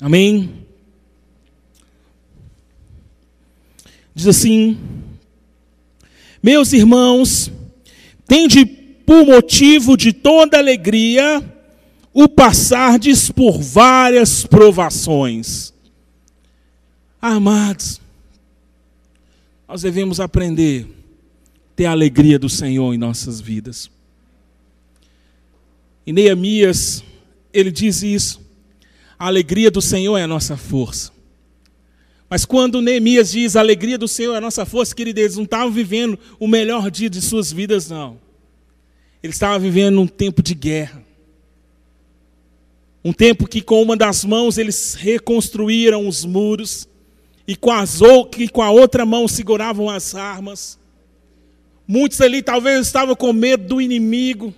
[0.00, 0.66] Amém?
[4.14, 4.78] Diz assim:
[6.42, 7.50] Meus irmãos,
[8.26, 11.42] tende por motivo de toda alegria
[12.12, 15.72] o passardes por várias provações.
[17.20, 18.00] Amados,
[19.66, 23.90] nós devemos aprender a ter a alegria do Senhor em nossas vidas.
[26.06, 27.04] E Neemias,
[27.52, 28.47] ele diz isso.
[29.18, 31.12] A alegria do Senhor é a nossa força.
[32.30, 35.44] Mas quando Neemias diz a alegria do Senhor é a nossa força, queridos, eles não
[35.44, 38.20] estavam vivendo o melhor dia de suas vidas, não.
[39.22, 41.02] Ele estava vivendo um tempo de guerra.
[43.04, 46.86] Um tempo que com uma das mãos eles reconstruíram os muros
[47.46, 47.98] e com, as,
[48.30, 50.78] que com a outra mão seguravam as armas.
[51.86, 54.52] Muitos ali talvez estavam com medo do inimigo,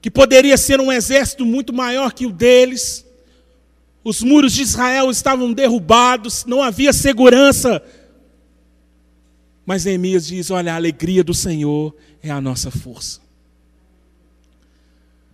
[0.00, 3.04] que poderia ser um exército muito maior que o deles.
[4.04, 7.82] Os muros de Israel estavam derrubados, não havia segurança.
[9.64, 13.20] Mas Neemias diz: Olha, a alegria do Senhor é a nossa força.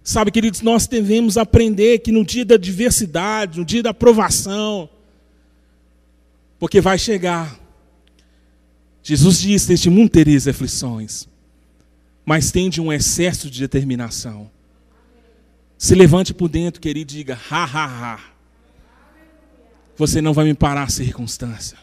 [0.03, 4.89] Sabe, queridos, nós devemos aprender que no dia da adversidade, no dia da provação,
[6.59, 7.59] porque vai chegar.
[9.03, 11.27] Jesus disse: Neste mundo tereis aflições,
[12.25, 14.51] mas tende um excesso de determinação.
[15.79, 18.21] Se levante por dentro, querido, e diga: ha, ha, ha.
[19.99, 21.77] Você não vai me parar a circunstância.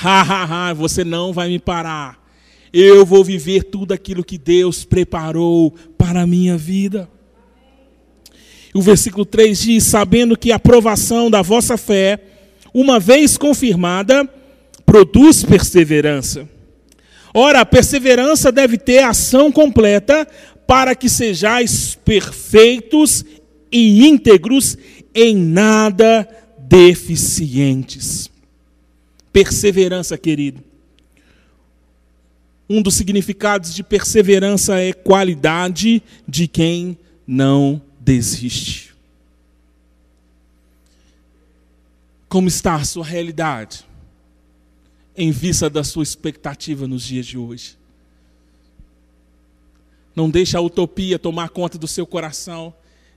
[0.00, 0.72] Ha, ha, ha.
[0.72, 2.24] Você não vai me parar.
[2.72, 7.10] Eu vou viver tudo aquilo que Deus preparou para a minha vida.
[8.72, 12.20] O versículo 3 diz: Sabendo que a aprovação da vossa fé,
[12.72, 14.28] uma vez confirmada,
[14.86, 16.48] produz perseverança.
[17.34, 20.26] Ora, a perseverança deve ter ação completa
[20.64, 23.24] para que sejais perfeitos
[23.72, 24.78] e íntegros,
[25.12, 26.28] em nada
[26.70, 28.30] deficientes.
[29.32, 30.62] Perseverança, querido.
[32.68, 36.96] Um dos significados de perseverança é qualidade de quem
[37.26, 38.94] não desiste.
[42.28, 43.84] Como está a sua realidade
[45.16, 47.76] em vista da sua expectativa nos dias de hoje?
[50.14, 52.72] Não deixe a utopia tomar conta do seu coração,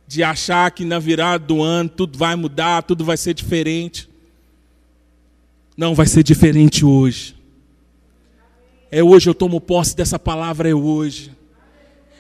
[0.08, 4.10] de achar que na virada do ano tudo vai mudar, tudo vai ser diferente.
[5.76, 7.36] Não vai ser diferente hoje.
[8.91, 11.32] É hoje eu tomo posse dessa palavra, é hoje.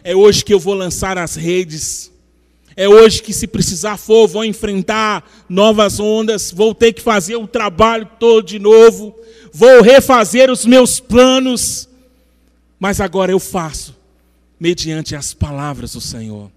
[0.03, 2.11] É hoje que eu vou lançar as redes.
[2.75, 6.51] É hoje que, se precisar for, vou enfrentar novas ondas.
[6.51, 9.15] Vou ter que fazer o trabalho todo de novo.
[9.53, 11.87] Vou refazer os meus planos.
[12.79, 13.95] Mas agora eu faço,
[14.59, 16.51] mediante as palavras do Senhor.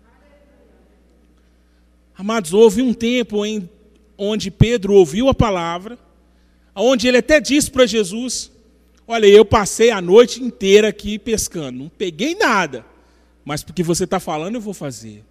[2.19, 3.69] Amados, houve um tempo em
[4.17, 5.99] onde Pedro ouviu a palavra,
[6.75, 8.51] onde ele até disse para Jesus:
[9.07, 12.87] Olha, eu passei a noite inteira aqui pescando, não peguei nada,
[13.45, 15.23] mas porque você está falando, eu vou fazer.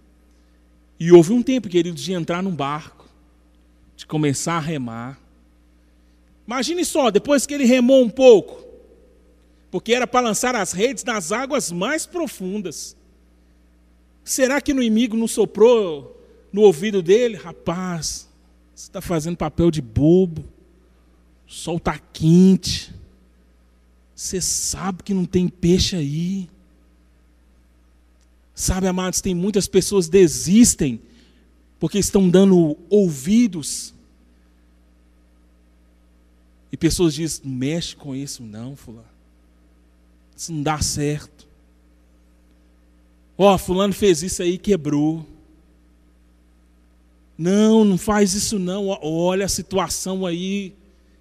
[0.98, 3.08] E houve um tempo, querido, de entrar num barco,
[3.96, 5.18] de começar a remar.
[6.46, 8.64] Imagine só, depois que ele remou um pouco,
[9.72, 12.96] porque era para lançar as redes nas águas mais profundas.
[14.24, 16.15] Será que no inimigo não soprou
[16.56, 17.36] no ouvido dele?
[17.36, 18.26] Rapaz,
[18.74, 20.42] você está fazendo papel de bobo,
[21.46, 22.94] o sol está quente.
[24.14, 26.48] Você sabe que não tem peixe aí.
[28.54, 30.98] Sabe, amados, tem muitas pessoas desistem
[31.78, 33.92] porque estão dando ouvidos.
[36.72, 39.04] E pessoas dizem: não mexe com isso, não, fulano.
[40.34, 41.46] Isso não dá certo.
[43.36, 45.35] Ó, oh, fulano fez isso aí quebrou.
[47.36, 48.88] Não, não faz isso não.
[49.02, 50.74] Olha a situação aí.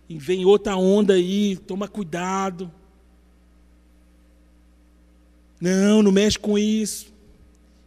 [0.07, 2.72] E vem outra onda aí, toma cuidado.
[5.59, 7.13] Não, não mexe com isso.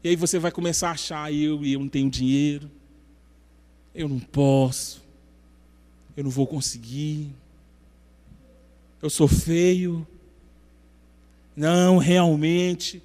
[0.03, 2.71] E aí você vai começar a achar, eu, eu não tenho dinheiro,
[3.95, 5.03] eu não posso,
[6.17, 7.31] eu não vou conseguir,
[9.03, 10.07] eu sou feio.
[11.57, 13.03] Não, realmente,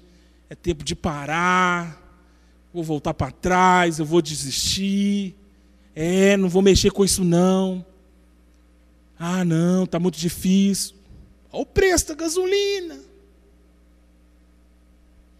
[0.48, 2.00] é tempo de parar,
[2.74, 5.36] vou voltar para trás, eu vou desistir.
[5.94, 7.86] É, não vou mexer com isso não.
[9.16, 10.96] Ah, não, está muito difícil.
[11.52, 12.98] Olha o preço da gasolina.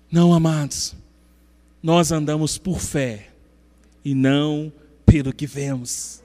[0.08, 0.94] Não, amados,
[1.82, 3.30] nós andamos por fé
[4.04, 4.72] e não
[5.04, 6.22] pelo que vemos.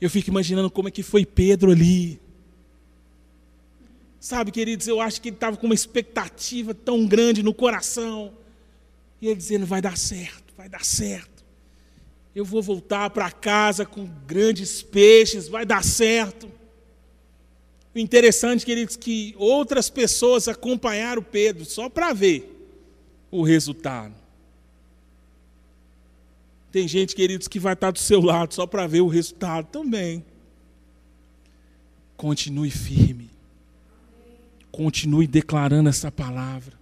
[0.00, 2.20] Eu fico imaginando como é que foi Pedro ali.
[4.20, 8.34] Sabe, queridos, eu acho que ele estava com uma expectativa tão grande no coração.
[9.20, 11.42] E ele dizendo: vai dar certo, vai dar certo.
[12.34, 16.50] Eu vou voltar para casa com grandes peixes, vai dar certo.
[17.94, 22.70] O interessante, queridos, que outras pessoas acompanharam Pedro só para ver
[23.30, 24.14] o resultado.
[26.70, 30.24] Tem gente, queridos, que vai estar do seu lado só para ver o resultado também.
[32.16, 33.29] Continue firme.
[34.80, 36.72] Continue declarando essa palavra.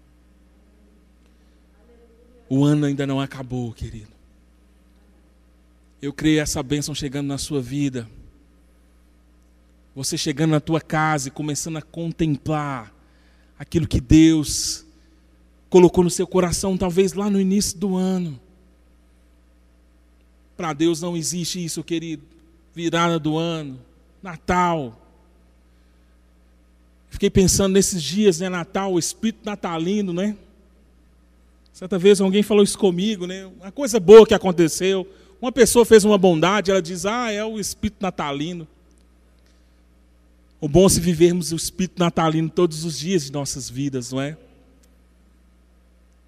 [2.49, 4.13] O ano ainda não acabou, querido.
[6.01, 8.09] Eu creio essa bênção chegando na sua vida.
[9.97, 12.95] Você chegando na tua casa e começando a contemplar
[13.59, 14.87] aquilo que Deus
[15.69, 18.39] colocou no seu coração, talvez lá no início do ano.
[20.57, 22.23] Para Deus não existe isso, querido.
[22.73, 23.77] Virada do ano,
[24.23, 25.08] Natal.
[27.11, 28.49] Fiquei pensando nesses dias, né?
[28.49, 30.37] Natal, o espírito natalino, né?
[31.73, 33.47] Certa vez alguém falou isso comigo, né?
[33.47, 35.07] Uma coisa boa que aconteceu.
[35.41, 38.67] Uma pessoa fez uma bondade, ela diz: Ah, é o espírito natalino.
[40.61, 44.21] O bom é se vivermos o espírito natalino todos os dias de nossas vidas, não
[44.21, 44.37] é?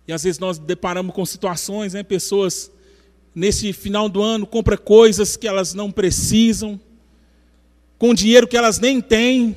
[0.06, 2.02] E às vezes nós deparamos com situações, né?
[2.02, 2.70] Pessoas
[3.34, 6.80] nesse final do ano compram coisas que elas não precisam,
[7.98, 9.54] com dinheiro que elas nem têm,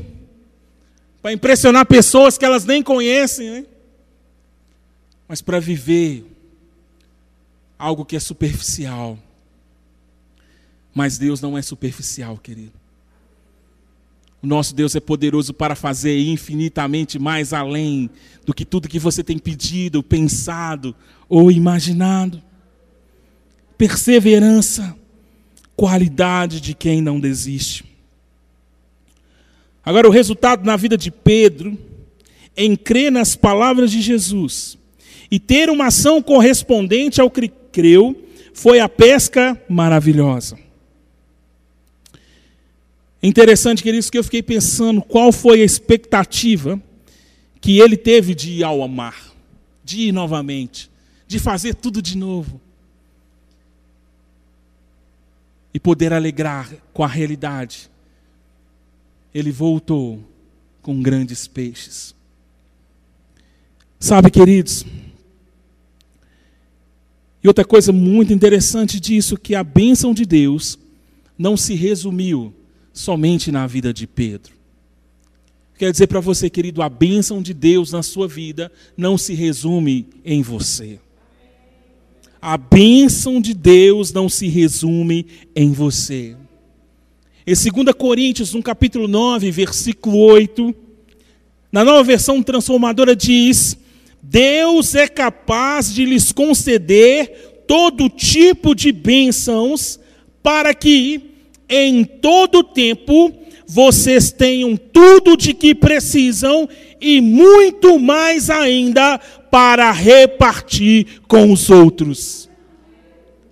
[1.24, 3.66] para impressionar pessoas que elas nem conhecem, né?
[5.26, 6.26] Mas para viver
[7.80, 9.18] algo que é superficial.
[10.94, 12.74] Mas Deus não é superficial, querido.
[14.42, 18.10] O nosso Deus é poderoso para fazer infinitamente mais além
[18.46, 20.94] do que tudo que você tem pedido, pensado
[21.30, 22.44] ou imaginado.
[23.78, 24.94] Perseverança,
[25.74, 27.93] qualidade de quem não desiste.
[29.86, 31.78] Agora, o resultado na vida de Pedro,
[32.56, 34.78] em crer nas palavras de Jesus
[35.30, 38.16] e ter uma ação correspondente ao que creu,
[38.54, 40.58] foi a pesca maravilhosa.
[43.22, 46.82] Interessante, queridos, que eu fiquei pensando qual foi a expectativa
[47.60, 49.34] que ele teve de ir ao mar,
[49.84, 50.92] de ir novamente,
[51.26, 52.60] de fazer tudo de novo.
[55.74, 57.90] E poder alegrar com a realidade.
[59.34, 60.24] Ele voltou
[60.82, 62.14] com grandes peixes.
[64.00, 64.86] Sabe, queridos,
[67.44, 70.80] e outra coisa muito interessante disso, que a bênção de Deus
[71.38, 72.54] não se resumiu
[72.94, 74.54] somente na vida de Pedro.
[75.78, 80.08] Quero dizer para você, querido, a bênção de Deus na sua vida não se resume
[80.24, 81.00] em você.
[82.42, 86.38] A bênção de Deus não se resume em você.
[87.46, 90.74] Em 2 Coríntios, no capítulo 9, versículo 8,
[91.70, 93.78] na nova versão transformadora diz:
[94.22, 100.00] Deus é capaz de lhes conceder todo tipo de bênçãos
[100.42, 101.32] para que,
[101.68, 103.34] em todo tempo
[103.68, 106.70] vocês tenham tudo de que precisam
[107.02, 109.18] e muito mais ainda
[109.52, 112.50] para repartir com os outros.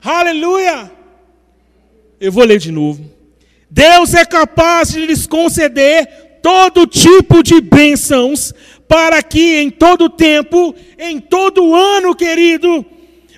[0.02, 0.90] Aleluia!
[2.22, 3.21] Eu vou ler de novo.
[3.72, 8.54] Deus é capaz de lhes conceder todo tipo de bênçãos
[8.86, 12.86] para que em todo tempo, em todo ano, querido,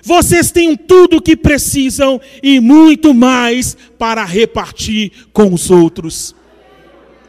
[0.02, 6.34] vocês têm tudo o que precisam e muito mais para repartir com os outros.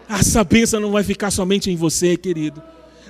[0.10, 2.64] Essa bênção não vai ficar somente em você, querido.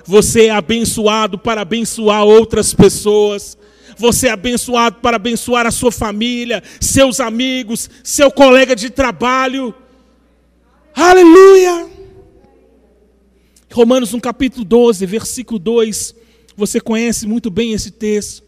[0.04, 3.56] Você é abençoado para abençoar outras pessoas.
[3.96, 9.74] Você é abençoado para abençoar a sua família, seus amigos, seu colega de trabalho.
[10.98, 11.90] Aleluia!
[13.70, 16.14] Romanos no capítulo 12, versículo 2.
[16.56, 18.42] Você conhece muito bem esse texto.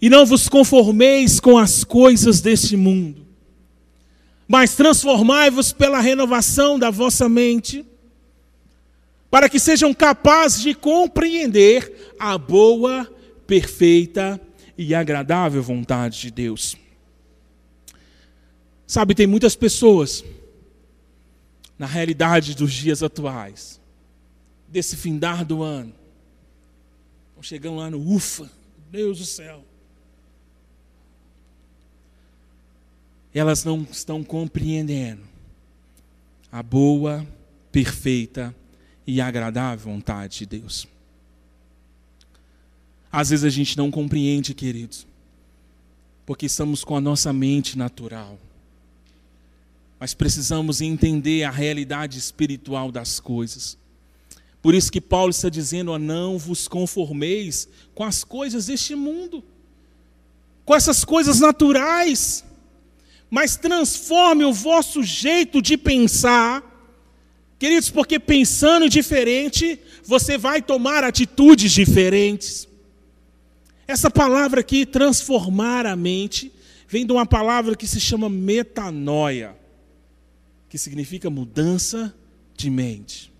[0.00, 3.26] E não vos conformeis com as coisas deste mundo,
[4.48, 7.84] mas transformai-vos pela renovação da vossa mente,
[9.30, 13.06] para que sejam capazes de compreender a boa,
[13.46, 14.40] perfeita
[14.78, 16.74] e agradável vontade de Deus.
[18.86, 20.24] Sabe, tem muitas pessoas,
[21.82, 23.80] na realidade dos dias atuais,
[24.68, 25.92] desse findar do ano,
[27.30, 28.48] estão chegando lá no ufa,
[28.88, 29.64] Deus do céu.
[33.34, 35.22] elas não estão compreendendo
[36.52, 37.26] a boa,
[37.72, 38.54] perfeita
[39.04, 40.86] e agradável vontade de Deus.
[43.10, 45.04] Às vezes a gente não compreende, queridos,
[46.24, 48.38] porque estamos com a nossa mente natural.
[50.02, 53.78] Mas precisamos entender a realidade espiritual das coisas.
[54.60, 59.44] Por isso que Paulo está dizendo: a não vos conformeis com as coisas deste mundo,
[60.64, 62.42] com essas coisas naturais
[63.30, 66.62] mas transforme o vosso jeito de pensar.
[67.58, 72.68] Queridos, porque pensando diferente, você vai tomar atitudes diferentes.
[73.88, 76.52] Essa palavra aqui, transformar a mente,
[76.86, 79.56] vem de uma palavra que se chama metanoia,
[80.72, 82.14] que significa mudança
[82.56, 83.30] de mente.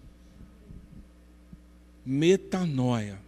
[2.05, 3.19] Metanoia.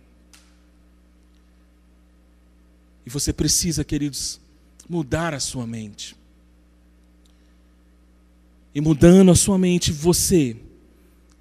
[3.06, 4.38] E você precisa, queridos,
[4.86, 6.14] mudar a sua mente.
[8.74, 10.54] E mudando a sua mente, você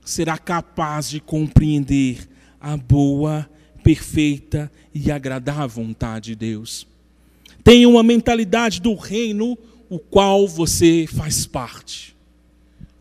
[0.06, 2.30] será capaz de compreender
[2.62, 3.50] a boa,
[3.84, 6.88] perfeita e agradável vontade de Deus.
[7.62, 9.58] Tenha uma mentalidade do reino
[9.90, 12.13] o qual você faz parte.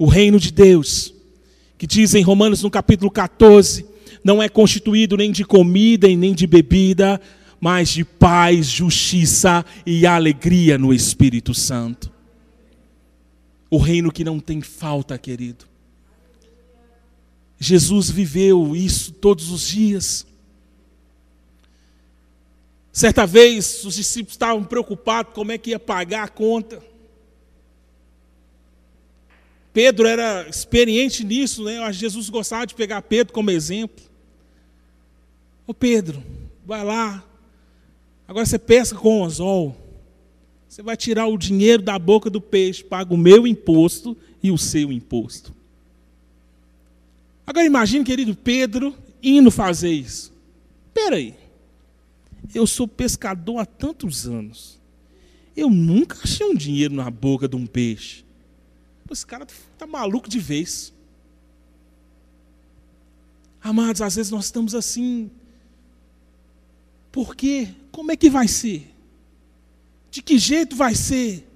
[0.03, 1.15] O reino de Deus,
[1.79, 3.87] que diz em Romanos no capítulo 14,
[4.25, 7.21] não é constituído nem de comida e nem de bebida,
[7.61, 12.11] mas de paz, justiça e alegria no Espírito Santo.
[13.71, 15.67] O reino que não tem falta, querido.
[17.57, 20.27] Jesus viveu isso todos os dias.
[22.93, 26.91] Certa vez, os discípulos estavam preocupados como é que ia pagar a conta.
[29.73, 31.93] Pedro era experiente nisso, né?
[31.93, 34.05] Jesus gostava de pegar Pedro como exemplo.
[35.67, 36.23] Ô Pedro,
[36.67, 37.25] vai lá.
[38.29, 39.77] Agora você pesca com o anzol.
[40.69, 44.59] Você vai tirar o dinheiro da boca do peixe, paga o meu imposto e o
[44.59, 45.55] seu imposto.
[47.47, 50.33] Agora imagine, querido Pedro, indo fazer isso.
[50.89, 51.35] Espera aí.
[52.55, 54.79] Eu sou pescador há tantos anos.
[55.57, 58.25] Eu nunca achei um dinheiro na boca de um peixe.
[59.11, 60.93] Esse cara está maluco de vez.
[63.63, 65.31] Amados, às vezes nós estamos assim.
[67.11, 67.69] Por quê?
[67.91, 68.91] Como é que vai ser?
[70.11, 71.47] De que jeito vai ser?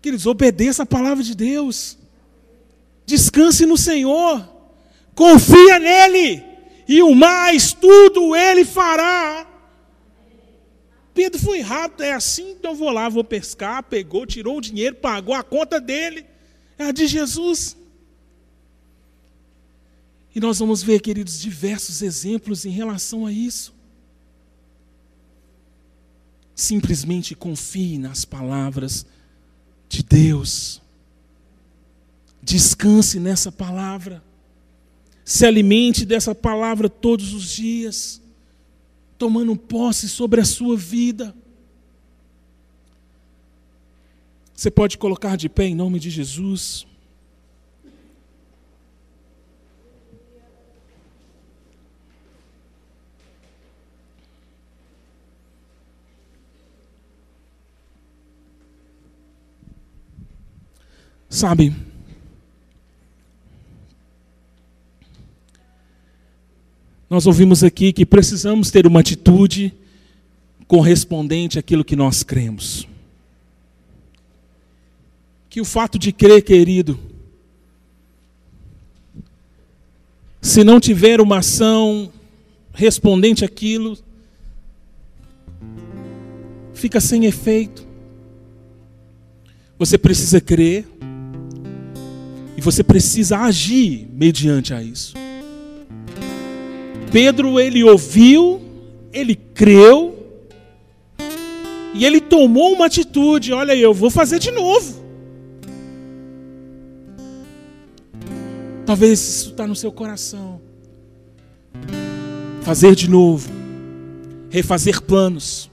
[0.00, 1.98] Queridos, obedeça a palavra de Deus.
[3.04, 4.48] Descanse no Senhor.
[5.14, 6.42] Confia nele
[6.88, 9.46] e o mais tudo ele fará.
[11.14, 15.34] Pedro foi rápido, é assim, então vou lá, vou pescar, pegou, tirou o dinheiro, pagou
[15.34, 16.24] a conta dele,
[16.78, 17.76] é a de Jesus.
[20.34, 23.74] E nós vamos ver, queridos, diversos exemplos em relação a isso.
[26.54, 29.04] Simplesmente confie nas palavras
[29.88, 30.80] de Deus.
[32.42, 34.22] Descanse nessa palavra.
[35.22, 38.21] Se alimente dessa palavra todos os dias,
[39.22, 41.32] tomando posse sobre a sua vida.
[44.52, 46.84] Você pode colocar de pé em nome de Jesus.
[61.30, 61.72] Sabe,
[67.12, 69.74] Nós ouvimos aqui que precisamos ter uma atitude
[70.66, 72.88] correspondente àquilo que nós cremos.
[75.50, 76.98] Que o fato de crer, querido,
[80.40, 82.10] se não tiver uma ação
[82.72, 83.98] respondente àquilo,
[86.72, 87.86] fica sem efeito.
[89.78, 90.88] Você precisa crer
[92.56, 95.21] e você precisa agir mediante a isso.
[97.12, 98.60] Pedro ele ouviu,
[99.12, 100.18] ele creu
[101.92, 103.52] e ele tomou uma atitude.
[103.52, 105.02] Olha, eu vou fazer de novo.
[108.86, 110.60] Talvez isso está no seu coração.
[112.62, 113.50] Fazer de novo,
[114.48, 115.70] refazer planos.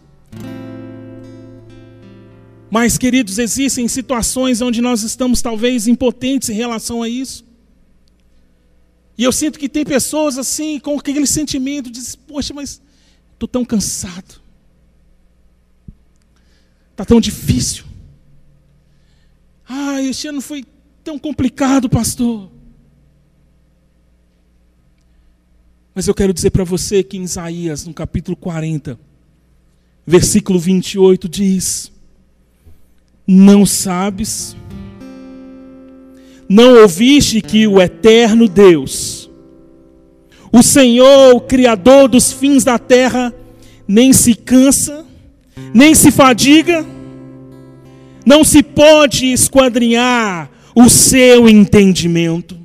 [2.69, 7.48] Mas, queridos, existem situações onde nós estamos talvez impotentes em relação a isso.
[9.19, 12.81] E eu sinto que tem pessoas assim, com aquele sentimento de, poxa, mas
[13.33, 14.41] estou tão cansado.
[16.91, 17.83] Está tão difícil.
[19.67, 20.65] Ah, este ano foi
[21.03, 22.49] tão complicado, pastor.
[25.93, 28.97] Mas eu quero dizer para você que em Isaías, no capítulo 40,
[30.07, 31.91] versículo 28, diz:
[33.27, 34.55] Não sabes
[36.49, 39.29] não ouviste que o eterno Deus,
[40.51, 43.31] o Senhor, o Criador dos fins da terra,
[43.87, 45.05] nem se cansa,
[45.71, 46.83] nem se fadiga,
[48.25, 52.57] não se pode esquadrinhar o seu entendimento.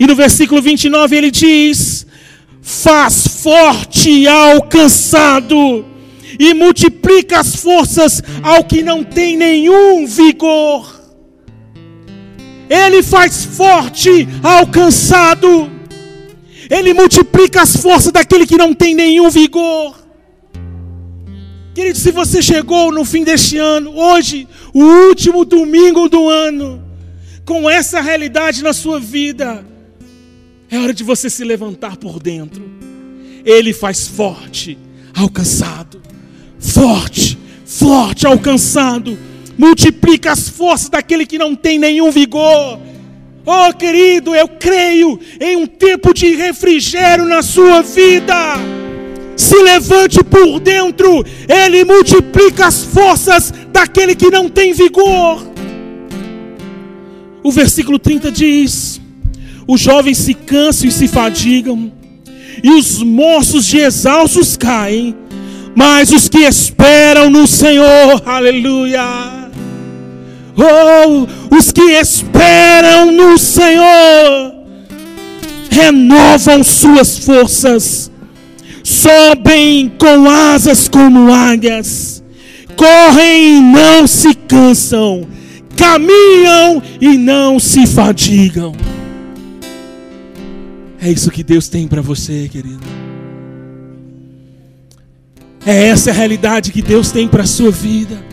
[0.00, 2.06] E no versículo 29 ele diz:
[2.62, 5.84] Faz forte ao cansado
[6.38, 11.01] e multiplica as forças ao que não tem nenhum vigor.
[12.72, 15.70] Ele faz forte ao cansado.
[16.70, 19.94] Ele multiplica as forças daquele que não tem nenhum vigor.
[21.74, 26.82] Querido, se você chegou no fim deste ano, hoje, o último domingo do ano,
[27.44, 29.66] com essa realidade na sua vida,
[30.70, 32.64] é hora de você se levantar por dentro.
[33.44, 34.78] Ele faz forte
[35.14, 36.00] ao cansado,
[36.58, 39.18] forte, forte ao cansado
[39.58, 42.78] multiplica as forças daquele que não tem nenhum vigor.
[43.44, 48.54] Oh, querido, eu creio em um tempo de refrigério na sua vida.
[49.36, 55.44] Se levante por dentro, Ele multiplica as forças daquele que não tem vigor.
[57.42, 59.00] O versículo 30 diz:
[59.66, 61.92] Os jovens se cansam e se fadigam,
[62.62, 65.16] e os moços de exaustos caem,
[65.74, 69.41] mas os que esperam no Senhor, aleluia.
[70.56, 74.54] Oh, os que esperam no Senhor
[75.70, 78.10] renovam suas forças,
[78.84, 82.22] sobem com asas como águias,
[82.76, 85.26] correm e não se cansam,
[85.76, 88.74] caminham e não se fadigam.
[91.00, 92.80] É isso que Deus tem para você, querido.
[95.64, 98.31] É essa a realidade que Deus tem para a sua vida.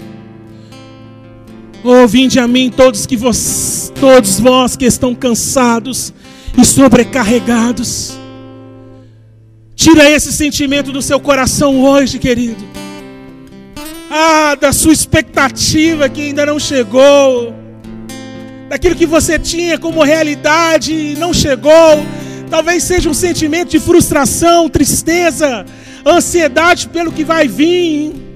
[1.83, 6.13] Oh, vinde a mim todos que vos, todos vós que estão cansados
[6.57, 8.17] e sobrecarregados.
[9.75, 12.61] Tira esse sentimento do seu coração hoje, querido.
[14.11, 17.53] Ah, da sua expectativa que ainda não chegou.
[18.67, 21.71] Daquilo que você tinha como realidade e não chegou.
[22.49, 25.65] Talvez seja um sentimento de frustração, tristeza,
[26.05, 28.28] ansiedade pelo que vai vir.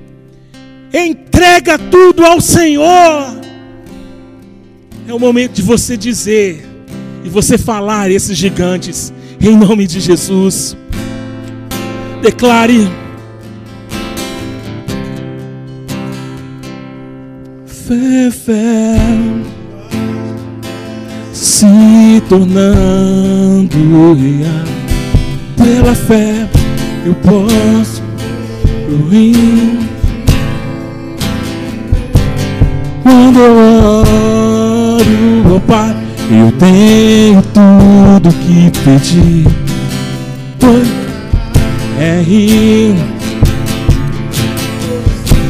[0.93, 3.41] Entrega tudo ao Senhor.
[5.07, 6.63] É o momento de você dizer
[7.23, 10.77] e você falar esses gigantes em nome de Jesus.
[12.21, 12.87] Declare.
[17.65, 18.95] Fé, fé,
[21.33, 21.65] se
[22.29, 23.77] tornando
[24.13, 24.73] real
[25.57, 26.49] pela fé
[27.05, 28.01] eu posso
[29.11, 29.92] ir.
[33.34, 33.57] Quando eu
[34.99, 35.95] oro, oh Pai,
[36.29, 39.47] eu tenho tudo que pedi.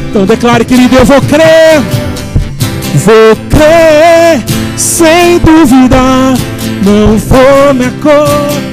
[0.08, 1.82] Então declare, querido, eu vou crer.
[3.04, 4.42] Vou crer
[4.78, 6.38] sem duvidar.
[6.82, 8.64] Não vou me acordar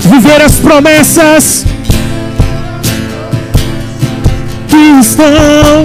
[0.00, 1.64] viver as promessas
[4.68, 5.84] que estão,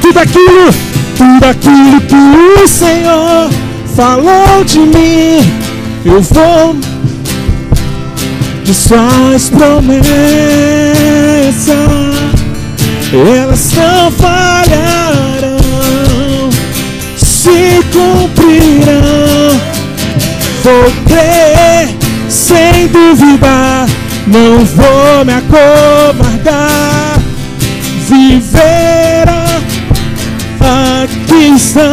[0.00, 3.50] tudo aquilo, tudo aquilo que o Senhor
[3.94, 5.52] falou de mim,
[6.04, 6.76] eu vou
[8.62, 10.04] de suas promessas,
[13.12, 15.58] elas não falharão,
[17.16, 19.60] se cumprirão,
[20.62, 21.96] vou crer
[22.28, 23.86] sem duvidar,
[24.26, 27.20] não vou me acovardar.
[28.08, 29.45] Viverá
[30.66, 31.84] aqui estão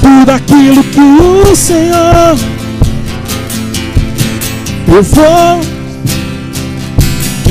[0.00, 2.38] tudo aquilo que o Senhor
[4.88, 5.60] eu vou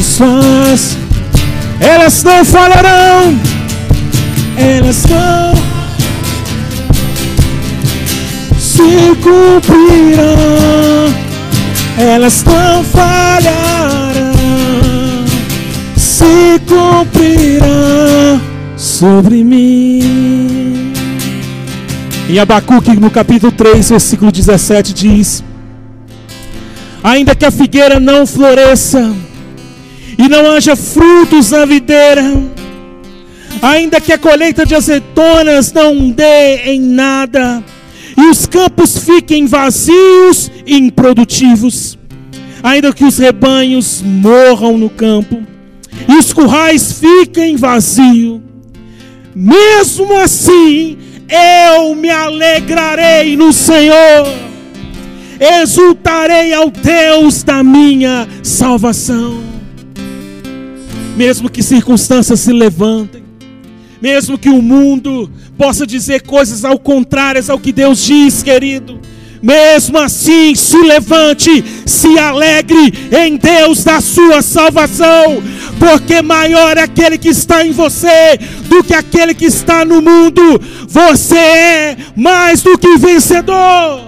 [0.02, 0.98] suas
[1.80, 3.40] elas não falarão
[4.58, 5.64] elas não
[8.84, 10.24] se cumprirão,
[11.98, 14.34] elas não falharão,
[15.96, 18.42] se cumprirão
[19.04, 20.94] sobre mim.
[22.30, 25.44] Em Abacuque, no capítulo 3, versículo 17, diz:
[27.04, 29.14] Ainda que a figueira não floresça,
[30.18, 32.24] e não haja frutos na videira,
[33.62, 37.62] ainda que a colheita de azeitonas não dê em nada,
[38.18, 42.00] e os campos fiquem vazios e improdutivos,
[42.64, 45.44] ainda que os rebanhos morram no campo
[46.08, 48.53] e os currais fiquem vazios,
[49.36, 50.98] mesmo assim
[51.30, 54.28] eu me alegrarei no Senhor,
[55.62, 59.42] exultarei ao Deus da minha salvação,
[61.18, 63.24] mesmo que circunstâncias se levantem,
[64.02, 69.00] mesmo que o mundo possa dizer coisas ao contrárias ao que Deus diz, querido.
[69.44, 75.44] Mesmo assim, se levante, se alegre em Deus da sua salvação,
[75.78, 78.40] porque maior é aquele que está em você
[78.70, 80.62] do que aquele que está no mundo.
[80.88, 84.06] Você é mais do que vencedor.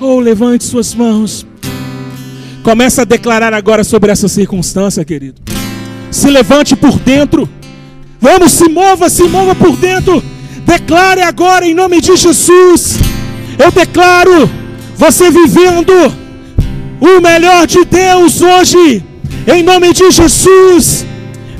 [0.00, 1.44] Oh, levante suas mãos.
[2.62, 5.42] Começa a declarar agora sobre essa circunstância, querido.
[6.08, 7.48] Se levante por dentro.
[8.20, 10.22] Vamos, se mova, se mova por dentro.
[10.64, 13.07] Declare agora em nome de Jesus.
[13.58, 14.48] Eu declaro
[14.96, 15.92] você vivendo
[17.00, 19.02] o melhor de Deus hoje,
[19.46, 21.06] em nome de Jesus.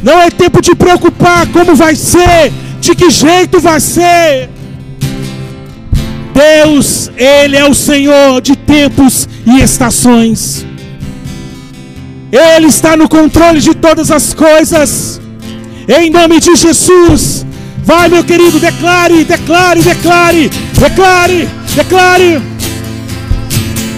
[0.02, 4.48] Não é tempo de preocupar como vai ser, de que jeito vai ser.
[6.32, 10.64] Deus, Ele é o Senhor de tempos e estações.
[12.30, 15.20] Ele está no controle de todas as coisas.
[15.88, 17.44] Em nome de Jesus.
[17.82, 22.42] Vai, meu querido, declare, declare, declare, declare, declare.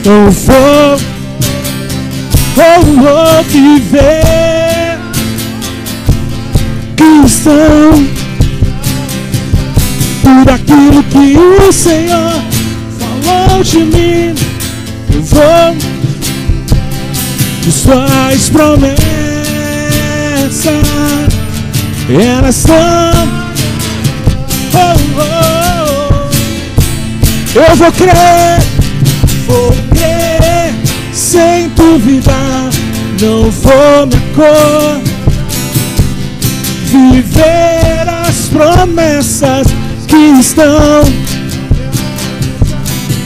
[0.04, 0.98] Eu vou,
[2.54, 4.98] vou viver
[6.96, 7.92] cristão.
[10.22, 12.32] Tudo aquilo que o Senhor
[12.98, 14.34] falou de mim,
[15.14, 15.76] eu vou
[17.62, 19.00] de suas promessas.
[22.10, 22.74] Elas são.
[24.74, 25.39] Oh, oh.
[27.52, 28.60] Eu vou crer,
[29.44, 30.72] vou crer
[31.12, 32.70] sem duvidar.
[33.20, 35.00] Não vou me acordar.
[36.84, 39.66] Viver as promessas
[40.06, 41.02] que estão.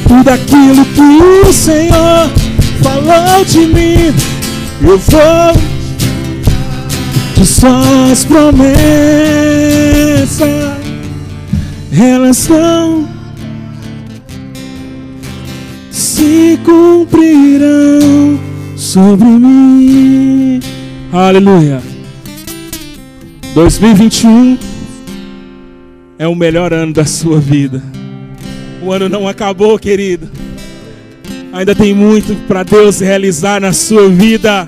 [0.08, 2.30] Tudo aquilo que o Senhor
[2.82, 4.14] falou de mim,
[4.80, 5.52] eu vou
[7.36, 8.78] de suas promessas,
[11.92, 13.13] elas são
[16.64, 18.38] cumprirão
[18.76, 20.60] sobre mim.
[21.12, 21.80] Aleluia.
[23.54, 24.58] 2021
[26.18, 27.82] é o melhor ano da sua vida.
[28.82, 30.28] O ano não acabou, querido.
[31.52, 34.66] Ainda tem muito para Deus realizar na sua vida.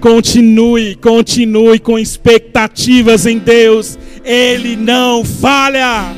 [0.00, 3.98] Continue, continue com expectativas em Deus.
[4.24, 6.12] Ele não falha.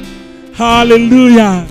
[0.58, 1.66] Aleluia.